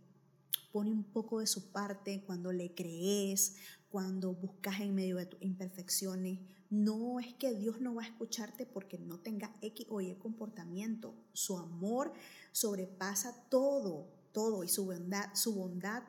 pone 0.71 0.93
un 0.93 1.03
poco 1.03 1.41
de 1.41 1.49
su 1.49 1.73
parte, 1.73 2.23
cuando 2.25 2.53
le 2.53 2.73
crees, 2.73 3.57
cuando 3.91 4.33
buscas 4.33 4.81
en 4.81 4.95
medio 4.95 5.17
de 5.17 5.27
tus 5.27 5.43
imperfecciones. 5.43 6.39
No 6.71 7.19
es 7.19 7.35
que 7.35 7.53
Dios 7.53 7.81
no 7.81 7.97
va 7.97 8.05
a 8.05 8.07
escucharte 8.07 8.65
porque 8.65 8.99
no 8.99 9.19
tenga 9.19 9.57
X 9.61 9.87
o 9.91 10.01
Y 10.01 10.15
comportamiento. 10.15 11.17
Su 11.33 11.59
amor 11.59 12.13
sobrepasa 12.53 13.49
todo, 13.49 14.09
todo 14.33 14.63
y 14.63 14.69
su 14.69 14.85
bondad, 14.87 15.35
su 15.35 15.55
bondad 15.55 16.05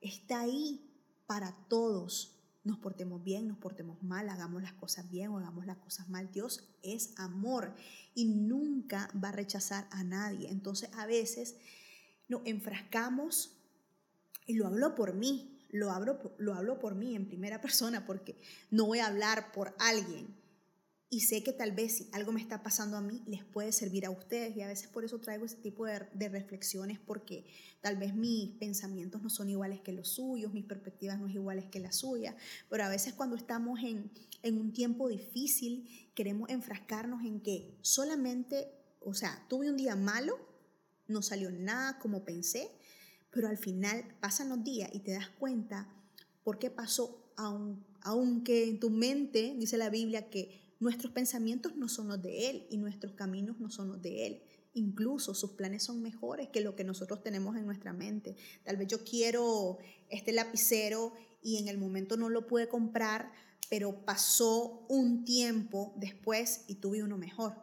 está 0.00 0.40
ahí 0.40 0.89
para 1.30 1.52
todos. 1.68 2.34
Nos 2.64 2.78
portemos 2.78 3.22
bien, 3.22 3.46
nos 3.46 3.56
portemos 3.56 4.02
mal, 4.02 4.28
hagamos 4.28 4.62
las 4.62 4.72
cosas 4.72 5.08
bien 5.12 5.28
o 5.30 5.38
hagamos 5.38 5.64
las 5.64 5.76
cosas 5.76 6.08
mal. 6.08 6.28
Dios 6.32 6.68
es 6.82 7.14
amor 7.18 7.72
y 8.16 8.24
nunca 8.24 9.08
va 9.14 9.28
a 9.28 9.32
rechazar 9.32 9.86
a 9.92 10.02
nadie. 10.02 10.50
Entonces 10.50 10.90
a 10.94 11.06
veces 11.06 11.54
nos 12.26 12.40
enfrascamos, 12.46 13.56
y 14.44 14.54
lo 14.54 14.66
hablo 14.66 14.96
por 14.96 15.14
mí, 15.14 15.64
lo 15.70 15.92
hablo, 15.92 16.34
lo 16.38 16.54
hablo 16.54 16.80
por 16.80 16.96
mí 16.96 17.14
en 17.14 17.28
primera 17.28 17.60
persona 17.62 18.04
porque 18.04 18.36
no 18.72 18.86
voy 18.86 18.98
a 18.98 19.06
hablar 19.06 19.52
por 19.52 19.76
alguien 19.78 20.36
y 21.12 21.22
sé 21.22 21.42
que 21.42 21.52
tal 21.52 21.72
vez 21.72 21.96
si 21.96 22.08
algo 22.12 22.30
me 22.30 22.40
está 22.40 22.62
pasando 22.62 22.96
a 22.96 23.00
mí, 23.00 23.20
les 23.26 23.44
puede 23.44 23.72
servir 23.72 24.06
a 24.06 24.10
ustedes. 24.10 24.56
Y 24.56 24.62
a 24.62 24.68
veces 24.68 24.86
por 24.86 25.04
eso 25.04 25.18
traigo 25.18 25.44
ese 25.44 25.56
tipo 25.56 25.84
de, 25.84 26.28
reflexiones, 26.28 27.00
porque 27.00 27.46
tal 27.80 27.96
vez 27.96 28.14
mis 28.14 28.50
pensamientos 28.58 29.20
no 29.20 29.28
son 29.28 29.50
iguales 29.50 29.80
que 29.80 29.90
los 29.90 30.08
suyos, 30.08 30.52
mis 30.52 30.64
perspectivas 30.64 31.18
no 31.18 31.26
son 31.26 31.34
iguales 31.34 31.64
que 31.66 31.80
las 31.80 31.96
suyas. 31.96 32.36
Pero 32.68 32.84
a 32.84 32.88
veces 32.88 33.12
cuando 33.12 33.34
estamos 33.34 33.80
en, 33.80 34.12
en 34.44 34.56
un 34.56 34.72
tiempo 34.72 35.08
difícil, 35.08 35.88
queremos 36.14 36.48
enfrascarnos 36.48 37.24
en 37.24 37.40
que 37.40 37.76
solamente, 37.82 38.70
o 39.00 39.12
sea, 39.12 39.44
tuve 39.48 39.68
un 39.68 39.76
día 39.76 39.96
malo, 39.96 40.38
no 41.08 41.22
salió 41.22 41.50
nada 41.50 41.98
como 41.98 42.24
pensé, 42.24 42.70
pero 43.32 43.48
al 43.48 43.58
final 43.58 44.04
pasan 44.20 44.48
los 44.48 44.62
días 44.62 44.90
y 44.92 45.00
te 45.00 45.10
das 45.10 45.28
cuenta 45.28 45.92
por 46.44 46.60
qué 46.60 46.70
pasó, 46.70 47.32
aunque 48.02 48.68
en 48.68 48.78
tu 48.78 48.90
mente, 48.90 49.56
dice 49.58 49.76
la 49.76 49.90
Biblia, 49.90 50.30
que 50.30 50.69
Nuestros 50.80 51.12
pensamientos 51.12 51.76
no 51.76 51.88
son 51.90 52.08
los 52.08 52.22
de 52.22 52.48
Él 52.48 52.66
y 52.70 52.78
nuestros 52.78 53.12
caminos 53.12 53.60
no 53.60 53.70
son 53.70 53.88
los 53.88 54.00
de 54.00 54.26
Él. 54.26 54.42
Incluso 54.72 55.34
sus 55.34 55.52
planes 55.52 55.82
son 55.82 56.00
mejores 56.00 56.48
que 56.48 56.62
lo 56.62 56.74
que 56.74 56.84
nosotros 56.84 57.22
tenemos 57.22 57.56
en 57.56 57.66
nuestra 57.66 57.92
mente. 57.92 58.36
Tal 58.64 58.78
vez 58.78 58.88
yo 58.88 59.04
quiero 59.04 59.78
este 60.08 60.32
lapicero 60.32 61.12
y 61.42 61.58
en 61.58 61.68
el 61.68 61.76
momento 61.76 62.16
no 62.16 62.30
lo 62.30 62.46
pude 62.46 62.66
comprar, 62.68 63.30
pero 63.68 64.06
pasó 64.06 64.86
un 64.88 65.24
tiempo 65.26 65.92
después 65.96 66.64
y 66.66 66.76
tuve 66.76 67.02
uno 67.02 67.18
mejor. 67.18 67.54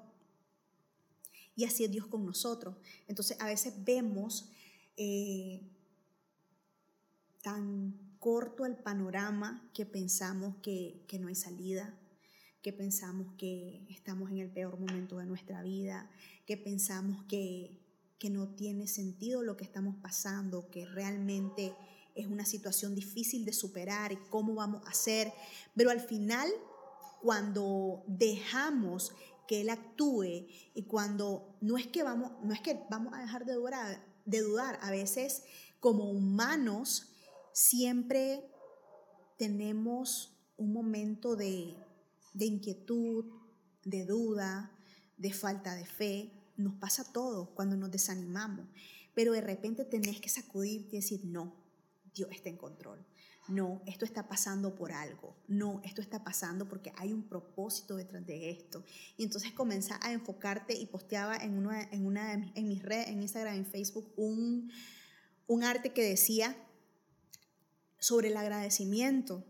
Y 1.55 1.65
así 1.65 1.83
es 1.83 1.91
Dios 1.91 2.05
con 2.05 2.23
nosotros. 2.23 2.75
Entonces 3.07 3.37
a 3.39 3.47
veces 3.47 3.73
vemos 3.83 4.51
eh, 4.95 5.61
tan 7.41 7.97
corto 8.19 8.65
el 8.65 8.75
panorama 8.75 9.67
que 9.73 9.87
pensamos 9.87 10.55
que, 10.61 11.03
que 11.07 11.17
no 11.17 11.29
hay 11.29 11.35
salida, 11.35 11.97
que 12.61 12.73
pensamos 12.73 13.33
que 13.37 13.85
estamos 13.89 14.29
en 14.29 14.39
el 14.39 14.49
peor 14.49 14.79
momento 14.79 15.17
de 15.17 15.25
nuestra 15.25 15.61
vida, 15.61 16.09
que 16.45 16.57
pensamos 16.57 17.23
que, 17.25 17.79
que 18.19 18.29
no 18.29 18.49
tiene 18.55 18.87
sentido 18.87 19.43
lo 19.43 19.57
que 19.57 19.63
estamos 19.63 19.95
pasando, 20.01 20.69
que 20.69 20.85
realmente 20.85 21.73
es 22.15 22.27
una 22.27 22.45
situación 22.45 22.95
difícil 22.95 23.45
de 23.45 23.53
superar 23.53 24.11
y 24.11 24.17
cómo 24.29 24.55
vamos 24.55 24.85
a 24.85 24.89
hacer. 24.89 25.31
Pero 25.75 25.91
al 25.91 25.99
final, 25.99 26.49
cuando 27.21 28.03
dejamos 28.07 29.13
que 29.47 29.61
Él 29.61 29.69
actúe 29.69 30.47
y 30.73 30.83
cuando 30.87 31.57
no 31.61 31.77
es 31.77 31.87
que 31.87 32.03
vamos, 32.03 32.31
no 32.43 32.53
es 32.53 32.61
que 32.61 32.79
vamos 32.89 33.13
a 33.13 33.21
dejar 33.21 33.45
de 33.45 33.53
dudar, 33.53 34.03
de 34.25 34.41
dudar, 34.41 34.77
a 34.81 34.91
veces 34.91 35.43
como 35.79 36.09
humanos 36.09 37.13
siempre 37.53 38.51
tenemos 39.37 40.37
un 40.57 40.73
momento 40.73 41.35
de, 41.35 41.75
de 42.37 42.45
inquietud, 42.45 43.25
de 43.83 44.05
duda, 44.05 44.71
de 45.17 45.33
falta 45.33 45.75
de 45.75 45.85
fe. 45.85 46.31
Nos 46.55 46.75
pasa 46.75 47.11
todo 47.11 47.53
cuando 47.55 47.75
nos 47.75 47.91
desanimamos, 47.91 48.67
pero 49.13 49.31
de 49.33 49.41
repente 49.41 49.85
tenés 49.85 50.19
que 50.19 50.29
sacudirte 50.29 50.95
y 50.95 50.99
decir, 50.99 51.25
no, 51.25 51.53
Dios 52.13 52.29
está 52.31 52.49
en 52.49 52.57
control. 52.57 53.05
No, 53.47 53.81
esto 53.85 54.03
está 54.03 54.27
pasando 54.27 54.75
por 54.75 54.91
algo. 54.91 55.35
No, 55.47 55.81
esto 55.85 56.01
está 56.01 56.23
pasando 56.23 56.67
porque 56.67 56.91
hay 56.97 57.13
un 57.13 57.23
propósito 57.23 57.95
detrás 57.95 58.25
de 58.25 58.49
esto. 58.49 58.83
Y 59.15 59.23
entonces 59.23 59.53
comencé 59.53 59.93
a 60.01 60.11
enfocarte 60.11 60.73
y 60.73 60.85
posteaba 60.85 61.37
en 61.37 61.57
una, 61.57 61.83
en 61.83 62.05
una 62.05 62.33
en 62.33 62.67
mis 62.67 62.83
redes, 62.83 63.07
en 63.07 63.21
Instagram, 63.21 63.55
en 63.55 63.65
Facebook, 63.65 64.11
un, 64.17 64.69
un 65.47 65.63
arte 65.63 65.93
que 65.93 66.03
decía 66.03 66.57
sobre 67.99 68.27
el 68.27 68.37
agradecimiento. 68.37 69.45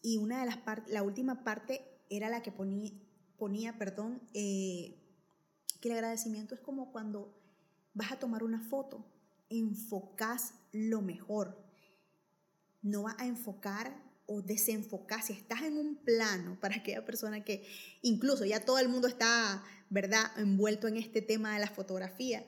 Y 0.00 0.16
una 0.16 0.40
de 0.40 0.46
las 0.46 0.58
la 0.88 1.02
última 1.02 1.44
parte 1.44 1.95
era 2.10 2.28
la 2.28 2.42
que 2.42 2.52
ponía, 2.52 2.92
ponía 3.36 3.78
perdón, 3.78 4.20
eh, 4.34 4.96
que 5.80 5.88
el 5.88 5.94
agradecimiento 5.94 6.54
es 6.54 6.60
como 6.60 6.92
cuando 6.92 7.34
vas 7.94 8.12
a 8.12 8.18
tomar 8.18 8.42
una 8.42 8.60
foto, 8.60 9.04
enfocas 9.48 10.54
lo 10.72 11.02
mejor, 11.02 11.56
no 12.82 13.04
va 13.04 13.16
a 13.18 13.26
enfocar 13.26 13.96
o 14.26 14.42
desenfocar. 14.42 15.22
Si 15.22 15.32
estás 15.32 15.62
en 15.62 15.78
un 15.78 15.96
plano 15.96 16.58
para 16.60 16.76
aquella 16.76 17.04
persona 17.04 17.44
que 17.44 17.66
incluso 18.02 18.44
ya 18.44 18.64
todo 18.64 18.78
el 18.78 18.88
mundo 18.88 19.08
está, 19.08 19.64
¿verdad?, 19.90 20.24
envuelto 20.36 20.88
en 20.88 20.96
este 20.96 21.22
tema 21.22 21.54
de 21.54 21.60
la 21.60 21.68
fotografía, 21.68 22.44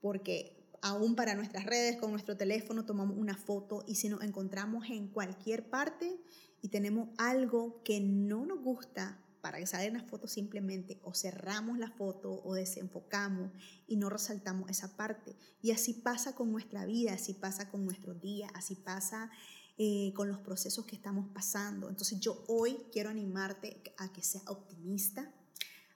porque 0.00 0.56
aún 0.82 1.16
para 1.16 1.34
nuestras 1.34 1.64
redes, 1.64 1.96
con 1.96 2.10
nuestro 2.10 2.36
teléfono, 2.36 2.84
tomamos 2.84 3.16
una 3.16 3.36
foto 3.36 3.84
y 3.86 3.96
si 3.96 4.08
nos 4.08 4.22
encontramos 4.22 4.88
en 4.88 5.08
cualquier 5.08 5.68
parte 5.68 6.16
y 6.62 6.68
tenemos 6.68 7.08
algo 7.18 7.82
que 7.82 8.00
no 8.00 8.46
nos 8.46 8.60
gusta, 8.62 9.22
para 9.46 9.58
que 9.58 9.66
salga 9.66 9.88
una 9.88 10.02
foto 10.02 10.26
simplemente 10.26 10.98
o 11.04 11.14
cerramos 11.14 11.78
la 11.78 11.88
foto 11.92 12.42
o 12.44 12.54
desenfocamos 12.54 13.52
y 13.86 13.94
no 13.94 14.10
resaltamos 14.10 14.68
esa 14.68 14.96
parte. 14.96 15.36
Y 15.62 15.70
así 15.70 15.92
pasa 15.92 16.34
con 16.34 16.50
nuestra 16.50 16.84
vida, 16.84 17.12
así 17.12 17.32
pasa 17.32 17.70
con 17.70 17.84
nuestro 17.84 18.12
día, 18.14 18.48
así 18.54 18.74
pasa 18.74 19.30
eh, 19.78 20.12
con 20.16 20.26
los 20.26 20.40
procesos 20.40 20.84
que 20.84 20.96
estamos 20.96 21.28
pasando. 21.32 21.88
Entonces 21.88 22.18
yo 22.18 22.42
hoy 22.48 22.76
quiero 22.90 23.08
animarte 23.08 23.84
a 23.98 24.12
que 24.12 24.20
seas 24.24 24.48
optimista, 24.48 25.32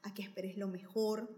a 0.02 0.14
que 0.14 0.22
esperes 0.22 0.56
lo 0.56 0.68
mejor, 0.68 1.36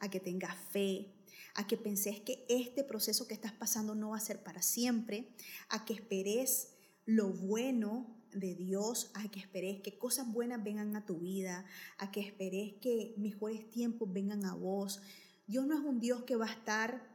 a 0.00 0.10
que 0.10 0.20
tengas 0.20 0.58
fe, 0.70 1.14
a 1.54 1.66
que 1.66 1.78
penses 1.78 2.20
que 2.20 2.44
este 2.50 2.84
proceso 2.84 3.26
que 3.26 3.32
estás 3.32 3.52
pasando 3.52 3.94
no 3.94 4.10
va 4.10 4.18
a 4.18 4.20
ser 4.20 4.42
para 4.42 4.60
siempre, 4.60 5.34
a 5.70 5.86
que 5.86 5.94
esperes 5.94 6.74
lo 7.06 7.30
bueno 7.30 8.22
de 8.34 8.54
Dios, 8.54 9.10
a 9.14 9.30
que 9.30 9.40
esperes 9.40 9.80
que 9.80 9.98
cosas 9.98 10.30
buenas 10.32 10.62
vengan 10.62 10.94
a 10.96 11.06
tu 11.06 11.18
vida, 11.18 11.64
a 11.98 12.10
que 12.10 12.20
esperes 12.20 12.74
que 12.80 13.14
mejores 13.16 13.70
tiempos 13.70 14.12
vengan 14.12 14.44
a 14.44 14.54
vos. 14.54 15.00
Dios 15.46 15.66
no 15.66 15.74
es 15.74 15.84
un 15.84 16.00
Dios 16.00 16.24
que 16.24 16.36
va 16.36 16.46
a 16.46 16.52
estar 16.52 17.08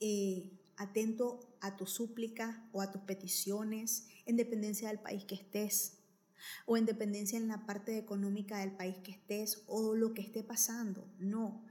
eh, 0.00 0.50
atento 0.76 1.56
a 1.60 1.76
tu 1.76 1.86
súplica 1.86 2.68
o 2.72 2.80
a 2.80 2.90
tus 2.90 3.02
peticiones 3.02 4.08
en 4.26 4.36
dependencia 4.36 4.88
del 4.88 5.00
país 5.00 5.24
que 5.24 5.34
estés 5.34 5.98
o 6.66 6.76
en 6.76 6.86
dependencia 6.86 7.36
en 7.36 7.48
la 7.48 7.66
parte 7.66 7.98
económica 7.98 8.58
del 8.58 8.72
país 8.72 8.96
que 8.98 9.10
estés 9.10 9.64
o 9.66 9.94
lo 9.94 10.14
que 10.14 10.22
esté 10.22 10.42
pasando. 10.42 11.08
No, 11.18 11.64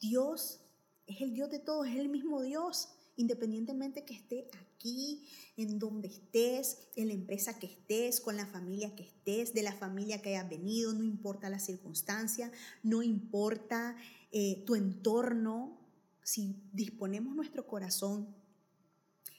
Dios 0.00 0.60
es 1.06 1.20
el 1.20 1.32
Dios 1.34 1.50
de 1.50 1.58
todos, 1.58 1.86
es 1.88 1.96
el 1.96 2.08
mismo 2.08 2.42
Dios, 2.42 2.90
independientemente 3.16 4.04
que 4.04 4.14
esté 4.14 4.48
aquí, 4.60 5.24
en 5.56 5.78
donde 5.78 6.08
estés, 6.08 6.88
en 6.96 7.08
la 7.08 7.14
empresa 7.14 7.58
que 7.58 7.66
estés, 7.66 8.20
con 8.20 8.36
la 8.36 8.46
familia 8.46 8.94
que 8.94 9.02
estés, 9.04 9.54
de 9.54 9.62
la 9.62 9.72
familia 9.72 10.22
que 10.22 10.30
hayas 10.30 10.48
venido, 10.48 10.92
no 10.92 11.04
importa 11.04 11.50
la 11.50 11.58
circunstancia, 11.58 12.50
no 12.82 13.02
importa 13.02 13.96
eh, 14.30 14.62
tu 14.66 14.74
entorno, 14.74 15.78
si 16.22 16.56
disponemos 16.72 17.34
nuestro 17.34 17.66
corazón 17.66 18.34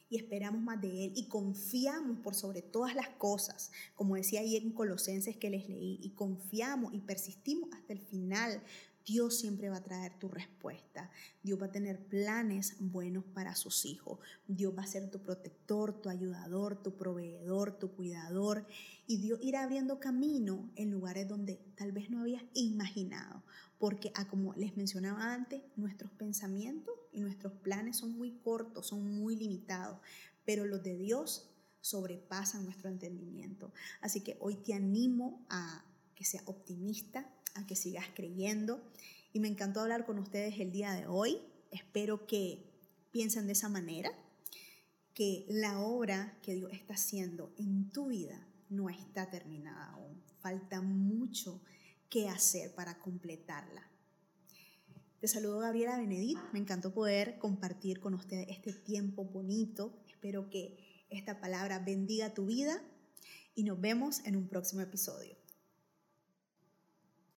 y 0.10 0.18
esperamos 0.18 0.62
más 0.62 0.80
de 0.80 1.06
Él 1.06 1.14
y 1.16 1.28
confiamos 1.28 2.20
por 2.20 2.36
sobre 2.36 2.62
todas 2.62 2.94
las 2.94 3.10
cosas, 3.10 3.72
como 3.96 4.16
decía 4.16 4.42
ahí 4.42 4.56
en 4.58 4.72
Colosenses 4.72 5.38
que 5.38 5.50
les 5.50 5.68
leí, 5.68 6.00
y 6.04 6.12
confiamos 6.12 6.94
y 6.94 7.00
persistimos 7.00 7.70
hasta 7.74 7.94
el 7.94 8.00
final, 8.00 8.62
Dios 9.06 9.38
siempre 9.38 9.70
va 9.70 9.78
a 9.78 9.84
traer 9.84 10.18
tu 10.18 10.30
respuesta. 10.30 11.12
Dios 11.42 11.62
va 11.62 11.66
a 11.66 11.72
tener 11.72 12.06
planes 12.08 12.76
buenos 12.80 13.26
para 13.26 13.56
sus 13.56 13.86
hijos. 13.86 14.20
Dios 14.48 14.74
va 14.78 14.84
a 14.84 14.88
ser 14.88 15.12
tu 15.12 15.22
protector, 15.22 16.02
tu 16.02 16.10
ayudador, 16.10 16.82
tu 16.82 16.96
proveedor, 16.96 17.78
tu 17.78 17.92
cuidador. 17.92 18.66
Y 19.06 19.18
Dios 19.18 19.40
irá 19.42 19.64
abriendo 19.64 20.00
camino 20.00 20.72
en 20.76 20.92
lugares 20.92 21.28
donde 21.28 21.60
tal 21.76 21.92
vez 21.92 22.10
no 22.10 22.22
habías 22.22 22.44
imaginado. 22.54 23.44
Porque, 23.78 24.12
ah, 24.16 24.28
como 24.30 24.54
les 24.54 24.78
mencionaba 24.78 25.34
antes, 25.34 25.62
nuestros 25.76 26.12
pensamientos 26.12 26.94
y 27.12 27.20
nuestros 27.20 27.52
planes 27.54 27.98
son 27.98 28.18
muy 28.18 28.32
cortos, 28.40 28.88
son 28.88 29.06
muy 29.20 29.36
limitados. 29.36 30.00
Pero 30.46 30.66
los 30.66 30.82
de 30.82 30.98
Dios 30.98 31.50
sobrepasan 31.82 32.64
nuestro 32.64 32.90
entendimiento. 32.90 33.74
Así 34.00 34.22
que 34.22 34.38
hoy 34.40 34.56
te 34.56 34.74
animo 34.74 35.46
a 35.50 35.84
que 36.16 36.24
seas 36.24 36.44
optimista, 36.48 37.30
a 37.56 37.66
que 37.66 37.76
sigas 37.76 38.08
creyendo. 38.14 38.82
Y 39.32 39.40
me 39.40 39.48
encantó 39.48 39.82
hablar 39.82 40.06
con 40.06 40.20
ustedes 40.20 40.60
el 40.60 40.72
día 40.72 40.94
de 40.94 41.08
hoy. 41.08 41.40
Espero 41.72 42.28
que 42.28 42.72
piensen 43.12 43.48
de 43.48 43.54
esa 43.54 43.70
manera, 43.70 44.12
que 45.14 45.46
la 45.50 45.80
obra 45.80 46.40
que 46.42 46.56
Dios 46.56 46.72
está 46.74 46.96
haciendo 46.96 47.54
en 47.58 47.92
tu 47.92 48.08
vida 48.08 48.48
no 48.70 48.90
está 48.90 49.30
terminada 49.30 49.92
aún. 49.92 50.22
Falta 50.40 50.82
mucho 50.82 51.62
que 52.10 52.28
hacer 52.28 52.74
para 52.74 53.00
completarla. 53.00 53.90
Te 55.20 55.28
saludo 55.28 55.60
Gabriela 55.60 55.98
Benedit. 55.98 56.38
Me 56.52 56.60
encantó 56.60 56.94
poder 56.94 57.38
compartir 57.38 58.00
con 58.00 58.14
ustedes 58.14 58.48
este 58.50 58.74
tiempo 58.74 59.24
bonito. 59.24 60.04
Espero 60.10 60.50
que 60.50 61.06
esta 61.10 61.40
palabra 61.40 61.80
bendiga 61.80 62.34
tu 62.34 62.48
vida 62.48 62.82
y 63.56 63.64
nos 63.64 63.80
vemos 63.80 64.26
en 64.26 64.36
un 64.36 64.48
próximo 64.48 64.82
episodio. 64.82 65.43